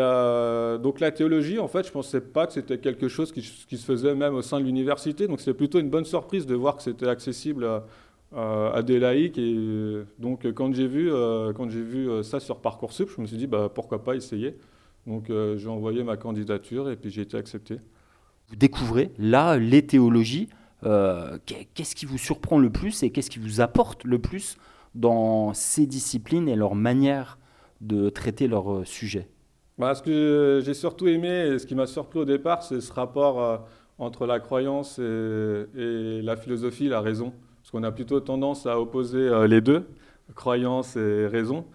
donc 0.81 0.99
la 0.99 1.11
théologie, 1.11 1.57
en 1.59 1.67
fait, 1.67 1.85
je 1.85 1.91
pensais 1.91 2.21
pas 2.21 2.45
que 2.45 2.53
c'était 2.53 2.77
quelque 2.77 3.07
chose 3.07 3.31
qui, 3.31 3.41
qui, 3.41 3.77
se 3.77 3.85
faisait 3.85 4.15
même 4.15 4.35
au 4.35 4.43
sein 4.43 4.59
de 4.59 4.65
l'université. 4.65 5.27
Donc 5.27 5.39
c'était 5.39 5.55
plutôt 5.55 5.79
une 5.79 5.89
bonne 5.89 6.05
surprise 6.05 6.45
de 6.45 6.55
voir 6.55 6.77
que 6.77 6.83
c'était 6.83 7.07
accessible 7.07 7.63
euh, 7.63 7.79
à 8.33 8.81
des 8.81 8.99
laïcs. 8.99 9.37
Et 9.37 10.03
donc, 10.19 10.51
quand 10.53 10.73
j'ai 10.73 10.87
vu, 10.87 11.11
euh, 11.11 11.53
quand 11.53 11.69
j'ai 11.69 11.81
vu 11.81 12.09
euh, 12.09 12.23
ça 12.23 12.39
sur 12.39 12.59
Parcoursup, 12.59 13.09
je 13.15 13.21
me 13.21 13.27
suis 13.27 13.37
dit, 13.37 13.47
bah, 13.47 13.69
pourquoi 13.73 14.03
pas 14.03 14.15
essayer. 14.15 14.57
Donc, 15.07 15.27
j'ai 15.29 15.69
envoyé 15.69 16.03
ma 16.03 16.17
candidature 16.17 16.89
et 16.89 16.95
puis 16.95 17.11
j'ai 17.11 17.21
été 17.21 17.37
accepté. 17.37 17.77
Vous 18.47 18.55
découvrez 18.55 19.11
là 19.19 19.55
les 19.55 19.85
théologies. 19.85 20.49
qu'est-ce 20.81 21.93
qui 21.93 22.07
vous 22.07 22.17
surprend 22.17 22.57
le 22.57 22.71
plus 22.71 23.03
et 23.03 23.11
qu'est-ce 23.11 23.29
qui 23.29 23.37
vous 23.37 23.61
apporte 23.61 24.03
le 24.03 24.17
plus 24.17 24.57
dans 24.95 25.53
ces 25.53 25.85
disciplines 25.85 26.49
et 26.49 26.55
leur 26.55 26.73
manière 26.73 27.37
de 27.81 28.09
traiter 28.09 28.47
leur 28.47 28.81
sujet? 28.87 29.29
Bah, 29.77 29.93
Ce 29.93 30.01
que 30.01 30.59
j'ai 30.65 30.73
surtout 30.73 31.07
aimé 31.07 31.51
et 31.53 31.59
ce 31.59 31.67
qui 31.67 31.75
m'a 31.75 31.85
surpris 31.85 32.17
au 32.17 32.25
départ, 32.25 32.63
c'est 32.63 32.81
ce 32.81 32.91
rapport 32.91 33.63
entre 33.99 34.25
la 34.25 34.39
croyance 34.39 34.97
et, 34.97 35.65
et, 35.77 36.21
la 36.23 36.35
philosophie, 36.35 36.89
la 36.89 37.01
raison. 37.01 37.31
Parce 37.65 37.71
qu'on 37.71 37.83
a 37.83 37.91
plutôt 37.91 38.19
tendance 38.19 38.67
à 38.67 38.79
opposer 38.79 39.17
euh, 39.17 39.47
les 39.47 39.59
deux, 39.59 39.87
croyance 40.35 40.97
et 40.97 41.25
raison. 41.25 41.65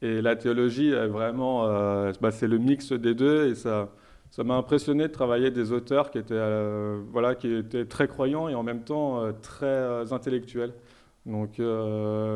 Et 0.00 0.22
la 0.22 0.36
théologie, 0.36 0.90
est 0.90 1.08
vraiment, 1.08 1.66
euh, 1.66 2.12
bah, 2.20 2.30
c'est 2.30 2.46
le 2.46 2.58
mix 2.58 2.92
des 2.92 3.16
deux. 3.16 3.48
Et 3.48 3.56
ça, 3.56 3.88
ça 4.30 4.44
m'a 4.44 4.54
impressionné 4.54 5.08
de 5.08 5.12
travailler 5.12 5.50
des 5.50 5.72
auteurs 5.72 6.12
qui 6.12 6.18
étaient, 6.18 6.34
euh, 6.34 7.02
voilà, 7.10 7.34
qui 7.34 7.52
étaient 7.52 7.84
très 7.84 8.06
croyants 8.06 8.48
et 8.48 8.54
en 8.54 8.62
même 8.62 8.84
temps 8.84 9.24
très 9.42 10.12
intellectuels. 10.12 10.72
Donc 11.26 11.60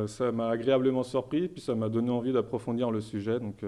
ça 0.09 0.33
m'a 0.33 0.49
agréablement 0.49 1.05
surpris, 1.05 1.47
puis 1.47 1.61
ça 1.61 1.77
m'a 1.77 1.89
donné 1.89 2.11
envie 2.11 2.33
d'approfondir 2.33 2.91
le 2.91 3.01
sujet. 3.01 3.39
Donc. 3.39 3.65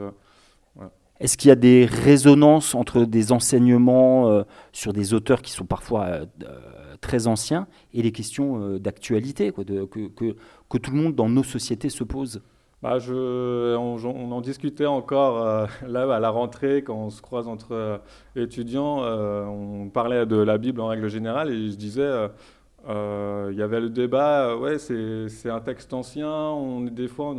Est-ce 1.19 1.39
qu'il 1.39 1.49
y 1.49 1.53
a 1.53 1.57
des 1.57 1.87
résonances 1.87 2.75
entre 2.75 3.05
des 3.05 3.33
enseignements 3.33 4.29
euh, 4.29 4.43
sur 4.73 4.93
des 4.93 5.15
auteurs 5.15 5.41
qui 5.41 5.51
sont 5.51 5.65
parfois 5.65 6.05
euh, 6.05 6.27
euh, 6.45 6.95
très 7.01 7.27
anciens 7.27 7.67
et 7.95 8.03
les 8.03 8.13
questions 8.13 8.79
d'actualité 8.79 9.53
que, 9.53 10.77
tout 10.79 10.91
le 10.91 10.97
monde 10.97 11.15
dans 11.15 11.29
nos 11.29 11.43
sociétés 11.43 11.89
se 11.89 12.05
pose? 12.05 12.43
Bah, 12.83 12.99
on, 13.09 14.33
en 14.33 14.41
discutait 14.43 14.87
encore 14.87 15.69
là 15.87 16.15
à 16.15 16.21
la 16.21 16.31
rentrée 16.31 16.83
quand 16.83 16.97
on 16.97 17.11
se 17.11 17.23
croise 17.23 17.49
entre 17.49 18.01
étudiants. 18.35 18.99
on 19.01 19.89
parlait 19.89 20.27
de 20.27 20.37
la 20.37 20.59
Bible 20.59 20.81
en 20.81 20.89
règle 20.89 21.09
générale 21.09 21.51
et 21.51 21.71
je 21.71 21.77
disais 21.77 22.29
il 22.89 23.57
y 23.57 23.63
avait 23.63 23.81
le 23.81 23.91
débat, 23.91 24.57
ouais, 24.57 24.79
c'est 24.79 25.51
un 25.51 25.61
texte 25.61 25.93
ancien, 25.93 26.83
des 26.91 27.09
fois, 27.09 27.35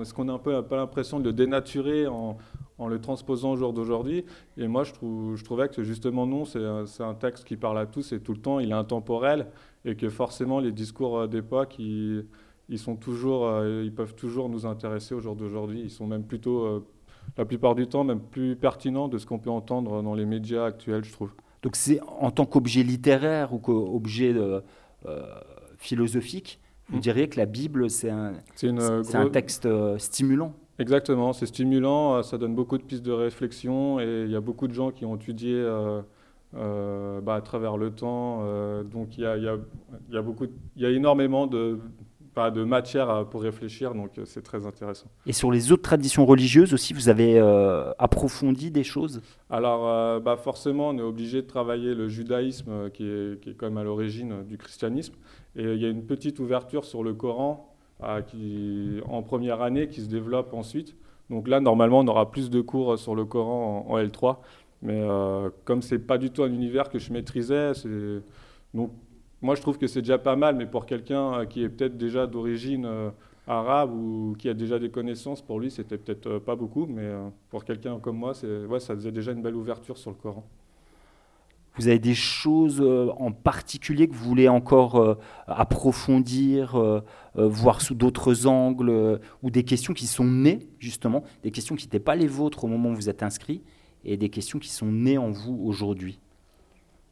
est-ce 0.00 0.12
qu'on 0.12 0.28
a 0.28 0.32
un 0.32 0.38
peu, 0.38 0.60
peu 0.62 0.76
l'impression 0.76 1.20
de 1.20 1.24
le 1.24 1.32
dénaturer 1.32 2.06
en, 2.06 2.36
en 2.78 2.88
le 2.88 3.00
transposant 3.00 3.52
au 3.52 3.56
jour 3.56 3.72
d'aujourd'hui. 3.72 4.24
Et 4.56 4.68
moi, 4.68 4.84
je, 4.84 4.92
trouve, 4.92 5.36
je 5.36 5.44
trouvais 5.44 5.68
que 5.68 5.82
justement 5.82 6.26
non, 6.26 6.44
c'est 6.44 7.02
un, 7.02 7.14
texte 7.14 7.44
qui 7.44 7.56
parle 7.56 7.78
à 7.78 7.86
tous 7.86 8.12
et 8.12 8.20
tout 8.20 8.32
le 8.32 8.40
temps, 8.40 8.60
il 8.60 8.70
est 8.70 8.74
intemporel, 8.74 9.48
et 9.84 9.96
que 9.96 10.08
forcément 10.08 10.60
les 10.60 10.72
discours 10.72 11.18
euh, 11.18 11.26
d'époque, 11.26 11.78
ils, 11.78 12.26
ils, 12.68 12.78
sont 12.78 12.96
toujours, 12.96 13.46
euh, 13.46 13.82
ils 13.84 13.94
peuvent 13.94 14.14
toujours 14.14 14.48
nous 14.48 14.66
intéresser 14.66 15.14
au 15.14 15.20
jour 15.20 15.36
d'aujourd'hui. 15.36 15.80
Ils 15.80 15.90
sont 15.90 16.06
même 16.06 16.24
plutôt, 16.24 16.64
euh, 16.64 16.86
la 17.38 17.44
plupart 17.44 17.74
du 17.74 17.86
temps, 17.86 18.04
même 18.04 18.20
plus 18.20 18.56
pertinents 18.56 19.08
de 19.08 19.18
ce 19.18 19.26
qu'on 19.26 19.38
peut 19.38 19.50
entendre 19.50 20.02
dans 20.02 20.14
les 20.14 20.26
médias 20.26 20.64
actuels, 20.64 21.04
je 21.04 21.12
trouve. 21.12 21.32
Donc 21.62 21.76
c'est 21.76 22.00
en 22.20 22.30
tant 22.30 22.44
qu'objet 22.44 22.82
littéraire 22.82 23.52
ou 23.52 23.58
qu'objet 23.58 24.34
philosophique, 25.78 26.60
vous 26.88 26.98
mm. 26.98 27.00
diriez 27.00 27.28
que 27.28 27.38
la 27.38 27.46
Bible, 27.46 27.90
c'est 27.90 28.10
un, 28.10 28.34
un 28.62 29.28
texte 29.30 29.68
stimulant? 29.98 30.52
Exactement, 30.78 31.32
c'est 31.32 31.46
stimulant, 31.46 32.16
euh, 32.16 32.22
ça 32.22 32.36
donne 32.36 32.54
beaucoup 32.54 32.76
de 32.76 32.82
pistes 32.82 33.04
de 33.04 33.12
réflexion 33.12 33.98
et 33.98 34.24
il 34.26 34.30
y 34.30 34.36
a 34.36 34.40
beaucoup 34.40 34.68
de 34.68 34.74
gens 34.74 34.90
qui 34.90 35.06
ont 35.06 35.16
étudié 35.16 35.54
euh, 35.54 36.02
euh, 36.54 37.20
bah, 37.22 37.34
à 37.34 37.40
travers 37.40 37.76
le 37.78 37.90
temps. 37.90 38.42
donc 38.84 39.16
il 39.16 39.24
y 39.24 39.26
a, 39.26 39.36
y, 39.38 39.48
a, 39.48 39.56
y, 40.10 40.16
a 40.16 40.22
beaucoup, 40.22 40.46
y 40.76 40.84
a 40.84 40.90
énormément 40.90 41.46
de, 41.46 41.78
bah, 42.34 42.50
de 42.50 42.62
matière 42.62 43.26
pour 43.30 43.40
réfléchir, 43.40 43.94
donc 43.94 44.20
c'est 44.26 44.42
très 44.42 44.66
intéressant. 44.66 45.06
Et 45.24 45.32
sur 45.32 45.50
les 45.50 45.72
autres 45.72 45.82
traditions 45.82 46.26
religieuses 46.26 46.74
aussi, 46.74 46.92
vous 46.92 47.08
avez 47.08 47.38
approfondi 47.98 48.70
des 48.70 48.84
choses? 48.84 49.22
Alors 49.48 50.20
bah, 50.20 50.36
forcément, 50.36 50.90
on 50.90 50.98
est 50.98 51.02
obligé 51.02 51.40
de 51.40 51.46
travailler 51.46 51.94
le 51.94 52.08
judaïsme 52.08 52.90
qui 52.90 53.04
est, 53.04 53.40
qui 53.40 53.50
est 53.50 53.54
quand 53.54 53.66
même 53.66 53.78
à 53.78 53.84
l'origine 53.84 54.44
du 54.44 54.58
christianisme. 54.58 55.14
Et 55.56 55.64
il 55.64 55.80
y 55.80 55.86
a 55.86 55.88
une 55.88 56.04
petite 56.04 56.38
ouverture 56.38 56.84
sur 56.84 57.02
le 57.02 57.14
Coran 57.14 57.75
en 58.00 59.22
première 59.22 59.62
année 59.62 59.88
qui 59.88 60.00
se 60.00 60.08
développe 60.08 60.52
ensuite. 60.54 60.96
Donc 61.30 61.48
là, 61.48 61.60
normalement, 61.60 62.00
on 62.00 62.08
aura 62.08 62.30
plus 62.30 62.50
de 62.50 62.60
cours 62.60 62.98
sur 62.98 63.14
le 63.14 63.24
Coran 63.24 63.86
en, 63.88 63.98
L3. 63.98 64.36
Mais 64.82 65.00
euh, 65.00 65.50
comme 65.64 65.82
c'est 65.82 65.98
pas 65.98 66.18
du 66.18 66.30
tout 66.30 66.42
un 66.42 66.52
univers 66.52 66.90
que 66.90 66.98
je 66.98 67.12
maîtrisais, 67.12 67.72
donc 68.74 68.92
moi 69.40 69.54
je 69.54 69.62
trouve 69.62 69.78
que 69.78 69.86
c'est 69.86 70.02
déjà 70.02 70.18
pas 70.18 70.36
mal. 70.36 70.56
Mais 70.56 70.66
pour 70.66 70.86
quelqu'un 70.86 71.46
qui 71.46 71.62
est 71.62 71.68
peut-être 71.68 71.96
déjà 71.96 72.26
d'origine 72.26 72.84
euh, 72.84 73.10
arabe 73.46 73.92
ou 73.92 74.36
qui 74.38 74.48
a 74.48 74.54
déjà 74.54 74.78
des 74.78 74.90
connaissances, 74.90 75.42
pour 75.42 75.58
lui 75.58 75.70
c'était 75.70 75.98
peut-être 75.98 76.26
euh, 76.26 76.40
pas 76.40 76.56
beaucoup. 76.56 76.86
Mais 76.86 77.10
pour 77.50 77.64
quelqu'un 77.64 77.98
comme 77.98 78.18
moi, 78.18 78.32
ouais, 78.68 78.80
ça 78.80 78.94
faisait 78.94 79.12
déjà 79.12 79.32
une 79.32 79.42
belle 79.42 79.56
ouverture 79.56 79.98
sur 79.98 80.10
le 80.10 80.16
Coran. 80.16 80.44
Vous 81.76 81.88
avez 81.88 81.98
des 81.98 82.14
choses 82.14 82.80
euh, 82.80 83.10
en 83.18 83.32
particulier 83.32 84.08
que 84.08 84.14
vous 84.14 84.24
voulez 84.24 84.48
encore 84.48 84.96
euh, 84.96 85.18
approfondir, 85.46 86.76
euh, 86.76 87.00
voir 87.36 87.80
sous 87.80 87.94
d'autres 87.94 88.46
angles, 88.46 89.20
ou 89.42 89.50
des 89.50 89.62
questions 89.62 89.94
qui 89.94 90.06
sont 90.06 90.24
nées, 90.24 90.68
justement, 90.78 91.22
des 91.42 91.50
questions 91.50 91.76
qui 91.76 91.86
n'étaient 91.86 92.00
pas 92.00 92.16
les 92.16 92.26
vôtres 92.26 92.64
au 92.64 92.66
moment 92.66 92.90
où 92.90 92.94
vous 92.94 93.08
êtes 93.08 93.22
inscrit, 93.22 93.62
et 94.04 94.16
des 94.16 94.28
questions 94.28 94.58
qui 94.58 94.70
sont 94.70 94.86
nées 94.86 95.18
en 95.18 95.30
vous 95.30 95.58
aujourd'hui 95.64 96.18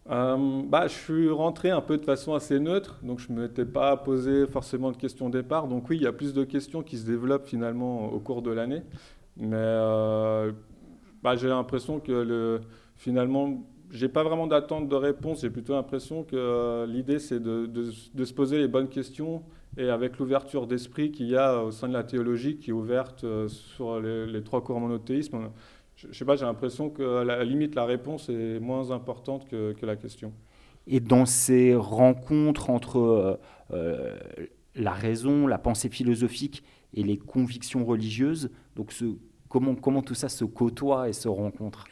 bah, 0.06 0.86
je 0.86 0.92
suis 0.92 1.30
rentré 1.30 1.70
un 1.70 1.80
peu 1.80 1.96
de 1.96 2.04
façon 2.04 2.34
assez 2.34 2.60
neutre, 2.60 3.00
donc 3.02 3.20
je 3.20 3.32
ne 3.32 3.40
m'étais 3.40 3.64
pas 3.64 3.96
posé 3.96 4.46
forcément 4.46 4.92
de 4.92 4.98
questions 4.98 5.26
au 5.26 5.30
départ. 5.30 5.66
Donc 5.66 5.88
oui, 5.88 5.96
il 5.96 6.02
y 6.02 6.06
a 6.06 6.12
plus 6.12 6.34
de 6.34 6.44
questions 6.44 6.82
qui 6.82 6.98
se 6.98 7.06
développent 7.06 7.46
finalement 7.46 8.12
au 8.12 8.20
cours 8.20 8.42
de 8.42 8.50
l'année. 8.50 8.82
Mais 9.38 9.56
bah, 11.24 11.36
j'ai 11.36 11.48
l'impression 11.48 12.00
que 12.00 12.12
le, 12.12 12.60
finalement, 12.96 13.64
j'ai 13.90 14.08
pas 14.08 14.22
vraiment 14.22 14.46
d'attente 14.46 14.88
de 14.88 14.94
réponse. 14.94 15.40
J'ai 15.40 15.48
plutôt 15.48 15.72
l'impression 15.72 16.22
que 16.22 16.36
euh, 16.36 16.86
l'idée, 16.86 17.18
c'est 17.18 17.40
de, 17.40 17.66
de, 17.66 18.24
se 18.24 18.34
poser 18.34 18.58
les 18.58 18.68
bonnes 18.68 18.88
questions 18.88 19.42
et 19.76 19.88
avec 19.88 20.18
l'ouverture 20.18 20.66
d'esprit 20.66 21.10
qu'il 21.10 21.28
y 21.28 21.36
a 21.36 21.62
au 21.62 21.70
sein 21.70 21.88
de 21.88 21.92
la 21.92 22.04
théologie, 22.04 22.56
qui 22.56 22.70
est 22.70 22.72
ouverte 22.72 23.24
euh, 23.24 23.48
sur 23.48 24.00
les, 24.00 24.42
trois 24.42 24.62
courants 24.62 24.80
monothéisme. 24.80 25.50
Je, 25.96 26.12
sais 26.12 26.24
pas, 26.24 26.36
j'ai 26.36 26.44
l'impression 26.44 26.90
que 26.90 27.18
à 27.18 27.24
la 27.24 27.44
limite, 27.44 27.74
la 27.74 27.84
réponse 27.84 28.28
est 28.28 28.58
moins 28.60 28.90
importante 28.90 29.48
que, 29.48 29.72
que 29.72 29.86
la 29.86 29.96
question. 29.96 30.32
Et 30.86 31.00
dans 31.00 31.26
ces 31.26 31.74
rencontres 31.74 32.70
entre 32.70 33.38
euh, 33.72 34.16
la 34.74 34.92
raison, 34.92 35.46
la 35.46 35.58
pensée 35.58 35.88
philosophique 35.88 36.62
et 36.92 37.02
les 37.02 37.16
convictions 37.16 37.84
religieuses, 37.84 38.50
donc 38.76 38.92
ce, 38.92 39.04
comment, 39.48 39.74
comment 39.74 40.02
tout 40.02 40.14
ça 40.14 40.28
se 40.28 40.44
côtoie 40.44 41.08
et 41.08 41.12
se 41.12 41.28
rencontre? 41.28 41.86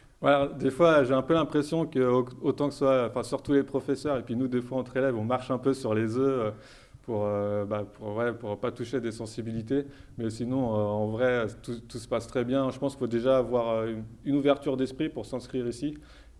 Des 0.60 0.70
fois, 0.70 1.02
j'ai 1.02 1.14
un 1.14 1.22
peu 1.22 1.34
l'impression 1.34 1.84
que 1.84 1.98
autant 2.42 2.68
que 2.68 2.72
ce 2.72 2.78
soit, 2.78 3.08
enfin 3.08 3.24
surtout 3.24 3.54
les 3.54 3.64
professeurs 3.64 4.16
et 4.18 4.22
puis 4.22 4.36
nous, 4.36 4.46
des 4.46 4.62
fois 4.62 4.78
entre 4.78 4.96
élèves, 4.96 5.16
on 5.16 5.24
marche 5.24 5.50
un 5.50 5.58
peu 5.58 5.72
sur 5.74 5.94
les 5.94 6.16
œufs 6.16 6.46
euh, 6.46 6.50
pour, 7.02 7.24
euh, 7.24 7.64
bah, 7.64 7.84
pour, 7.94 8.20
pour 8.38 8.58
pas 8.58 8.70
toucher 8.72 9.00
des 9.00 9.12
sensibilités. 9.12 9.84
Mais 10.18 10.30
sinon, 10.30 10.74
euh, 10.74 10.78
en 10.78 11.06
vrai, 11.08 11.46
tout, 11.62 11.80
tout, 11.88 11.98
se 11.98 12.08
passe 12.08 12.26
très 12.26 12.44
bien. 12.44 12.70
Je 12.70 12.78
pense 12.78 12.92
qu'il 12.92 13.00
faut 13.00 13.06
déjà 13.06 13.38
avoir 13.38 13.84
une, 14.24 14.36
ouverture 14.36 14.76
d'esprit 14.76 15.08
pour 15.08 15.26
s'inscrire 15.26 15.66
ici 15.66 15.94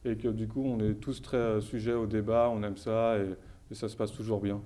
et 0.05 0.17
que 0.17 0.29
du 0.29 0.49
coup, 0.49 0.65
on 0.65 0.81
est 0.81 0.95
tous 0.95 1.23
très 1.23 1.61
sujets 1.61 1.95
au 1.95 2.07
débat, 2.07 2.51
on 2.53 2.63
aime 2.63 2.77
ça 2.77 3.17
et, 3.19 3.75
ça 3.75 3.89
se 3.89 3.97
passe 3.97 4.13
toujours 4.13 4.41
bien. 4.41 4.61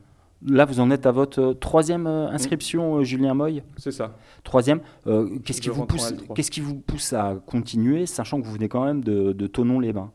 Là, 0.44 0.64
vous 0.64 0.80
en 0.80 0.90
êtes 0.90 1.06
à 1.06 1.12
votre 1.12 1.40
euh, 1.40 1.54
troisième 1.54 2.09
euh, 2.09 2.28
inscription, 2.28 2.96
euh, 2.98 3.04
Julien 3.04 3.35
Moy? 3.35 3.62
C'est 3.76 3.92
ça. 3.92 4.16
Troisième. 4.42 4.80
Euh, 5.06 5.38
Qu'est-ce 5.44 5.61
qui, 5.61 5.68
vous 5.68 5.87
pousse- 5.87 6.12
L3. 6.12 6.35
qu'est-ce 6.35 6.50
qui 6.50 6.61
vous 6.61 6.74
pousse 6.74 7.12
à 7.12 7.37
continuer, 7.46 8.04
sachant 8.06 8.40
que 8.40 8.46
vous 8.46 8.52
venez 8.52 8.68
quand 8.68 8.85
même 8.85 9.02
de, 9.04 9.32
de 9.32 9.46
Tonon-les-Bains 9.46 10.11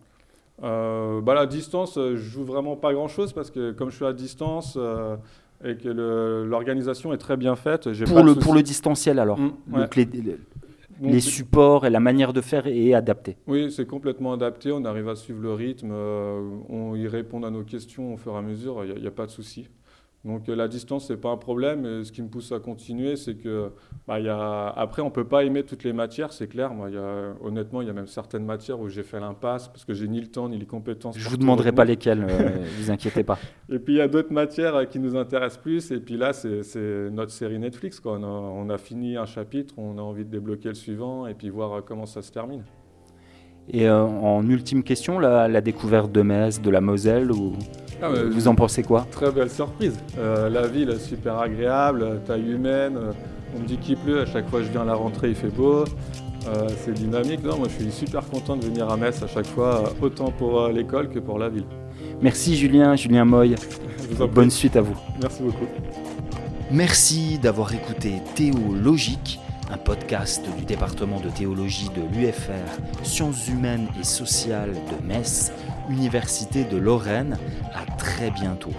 Euh, 0.64 1.22
bah, 1.22 1.34
la 1.34 1.46
distance, 1.48 1.98
euh, 1.98 2.18
je 2.18 2.22
joue 2.22 2.44
vraiment 2.44 2.76
pas 2.76 2.94
grand-chose 2.94 3.34
parce 3.34 3.50
que 3.50 3.72
comme 3.72 3.90
je 3.90 3.96
suis 3.96 4.06
à 4.06 4.14
distance 4.14 4.76
euh, 4.78 5.16
et 5.64 5.76
que 5.76 5.90
l'organisation 6.44 7.14
est 7.14 7.18
très 7.18 7.38
bien 7.38 7.56
faite, 7.56 7.92
j'ai 7.94 8.06
pour 8.06 8.16
pas 8.16 8.24
le, 8.24 8.36
pour 8.36 8.54
le 8.54 8.64
distanciel, 8.64 9.20
alors 9.20 9.40
Mm, 9.40 9.52
ouais. 9.74 9.80
Donc, 9.82 9.96
les, 9.96 10.06
les- 10.06 10.22
Donc, 11.02 11.12
les 11.14 11.20
supports 11.20 11.86
et 11.86 11.90
la 11.90 12.00
manière 12.00 12.32
de 12.34 12.42
faire 12.42 12.68
est 12.68 12.94
adaptée. 12.94 13.36
Oui, 13.48 13.72
c'est 13.72 13.86
complètement 13.88 14.34
adapté. 14.34 14.72
On 14.72 14.86
arrive 14.86 15.10
à 15.10 15.16
suivre 15.16 15.42
le 15.42 15.54
rythme. 15.54 15.90
euh, 15.92 16.42
on 16.70 16.96
y 16.96 17.08
répond 17.08 17.42
à 17.44 17.50
nos 17.50 17.64
questions 17.64 18.14
au 18.14 18.18
fur 18.18 18.34
et 18.34 18.38
à 18.38 18.42
mesure. 18.44 18.84
Il 18.86 19.02
n'y 19.02 19.08
a, 19.08 19.12
pas 19.12 19.26
de 19.26 19.32
souci. 19.32 19.68
Donc 20.24 20.50
euh, 20.50 20.56
la 20.56 20.68
distance, 20.68 21.08
c'est 21.08 21.18
pas 21.18 21.30
un 21.30 21.38
problème. 21.38 21.86
Et 21.86 22.04
ce 22.04 22.12
qui 22.12 22.22
me 22.22 22.28
pousse 22.28 22.52
à 22.52 22.60
continuer, 22.60 23.16
c'est 23.16 23.36
que 23.36 23.72
bah, 24.08 24.20
il 24.20 24.26
y 24.26 24.30
a... 24.30 24.68
après, 24.70 25.02
on 25.02 25.10
peut 25.10 25.28
pas 25.28 25.44
aimer 25.44 25.64
toutes 25.64 25.84
les 25.84 25.94
matières, 25.94 26.32
c'est 26.32 26.48
clair. 26.48 26.74
Moi, 26.74 26.92
y 26.92 26.98
a... 26.98 27.34
honnêtement, 27.42 27.82
il 27.82 27.88
y 27.88 27.90
a 27.90 27.94
même 27.94 28.08
certaines 28.08 28.46
matières 28.46 28.80
où 28.80 28.88
j'ai 28.88 29.04
fait 29.04 29.20
l'impasse 29.20 29.68
parce 29.68 29.84
que 29.84 29.94
j'ai 29.94 30.08
ni 30.08 30.22
le 30.22 30.28
temps 30.28 30.48
ni 30.48 30.58
les 30.58 30.66
compétences. 30.66 31.18
Je 31.18 31.24
pour 31.24 31.32
vous 31.32 31.38
demanderai 31.38 31.72
pas 31.72 31.86
lesquels, 31.86 32.26
euh, 32.30 32.66
vous 32.78 32.92
inquiétez 32.92 33.24
pas. 33.24 33.40
Et 33.70 33.80
puis 33.80 33.96
il 33.96 33.98
y 33.98 34.02
a 34.02 34.08
d'autres 34.08 34.34
matières 34.34 34.76
euh, 34.76 34.86
qui 34.86 35.00
nous 35.00 35.16
intéressent 35.16 35.62
plus. 35.62 35.92
Et 35.92 36.00
puis 36.00 36.18
là, 36.18 36.34
c'est 36.34 37.10
notre 37.12 37.32
série 37.32 37.58
Netflix. 37.58 38.00
Quoi. 38.00 38.20
On, 38.20 38.24
a, 38.24 38.28
on 38.28 38.70
a 38.70 38.78
fini 38.78 39.18
un 39.18 39.26
chapitre, 39.26 39.74
on 39.78 39.98
a 39.98 40.02
envie 40.02 40.26
de 40.26 40.30
débloquer 40.30 40.70
le 40.70 40.76
suivant 40.76 41.26
et 41.26 41.34
puis 41.34 41.50
voir 41.50 41.74
euh, 41.74 41.82
comment 41.82 42.06
ça 42.06 42.22
se 42.22 42.32
termine. 42.32 42.64
Et 43.70 43.88
euh, 43.88 44.02
en 44.04 44.48
ultime 44.50 44.84
question, 44.84 45.20
la, 45.20 45.48
la 45.48 45.62
découverte 45.62 46.12
de 46.12 46.22
Metz, 46.22 46.62
de 46.62 46.70
la 46.70 46.82
Moselle, 46.82 47.32
ou... 47.32 47.54
Ah, 48.02 48.08
mais- 48.12 48.24
vous 48.24 48.48
en 48.48 48.56
pensez 48.56 48.84
quoi? 48.84 49.06
Très 49.12 49.32
belle 49.32 49.50
surprise. 49.50 49.98
Euh, 50.18 50.50
la 50.50 50.68
ville 50.68 50.90
est 50.90 51.00
super 51.00 51.38
agréable, 51.40 52.20
taille 52.26 52.52
humaine. 52.52 52.98
euh, 52.98 53.12
on 53.56 53.60
me 53.62 53.66
dit 53.68 53.78
qu'il 53.78 53.98
pleut, 53.98 54.22
à 54.22 54.26
chaque 54.26 54.50
fois 54.50 54.60
que 54.60 54.66
je 54.66 54.72
viens 54.72 54.82
à 54.84 54.86
la 54.86 54.94
rentrée, 54.96 55.30
il 55.30 55.36
fait 55.36 55.50
beau. 55.50 55.84
Euh, 56.48 56.68
c'est 56.84 56.94
dynamique. 56.94 57.44
Non, 57.44 57.58
moi, 57.58 57.68
je 57.70 57.84
suis 57.84 57.92
super 57.92 58.26
content 58.28 58.56
de 58.56 58.66
venir 58.66 58.90
à 58.90 58.98
Metz 58.98 59.22
à 59.22 59.28
chaque 59.28 59.46
fois, 59.46 59.84
autant 60.02 60.32
pour 60.32 60.62
euh, 60.62 60.72
l'école 60.72 61.10
que 61.10 61.20
pour 61.20 61.38
la 61.38 61.50
ville. 61.50 61.66
Merci 62.22 62.56
Julien, 62.56 62.96
Julien 62.96 63.26
Moy. 63.26 63.56
Bonne 64.34 64.50
suite 64.50 64.76
à 64.76 64.82
vous. 64.82 64.96
Merci 65.22 65.44
beaucoup. 65.44 65.66
Merci 66.72 67.38
d'avoir 67.40 67.74
écouté 67.74 68.14
Théologique, 68.36 69.40
un 69.72 69.78
podcast 69.78 70.44
du 70.58 70.66
département 70.66 71.20
de 71.20 71.30
théologie 71.30 71.90
de 71.90 72.02
l'UFR, 72.18 72.52
sciences 73.04 73.48
humaines 73.48 73.88
et 74.00 74.04
sociales 74.04 74.72
de 74.74 75.08
Metz, 75.08 75.52
Université 75.90 76.64
de 76.64 76.78
Lorraine. 76.78 77.38
À 77.74 77.86
très 77.98 78.32
bientôt. 78.32 78.74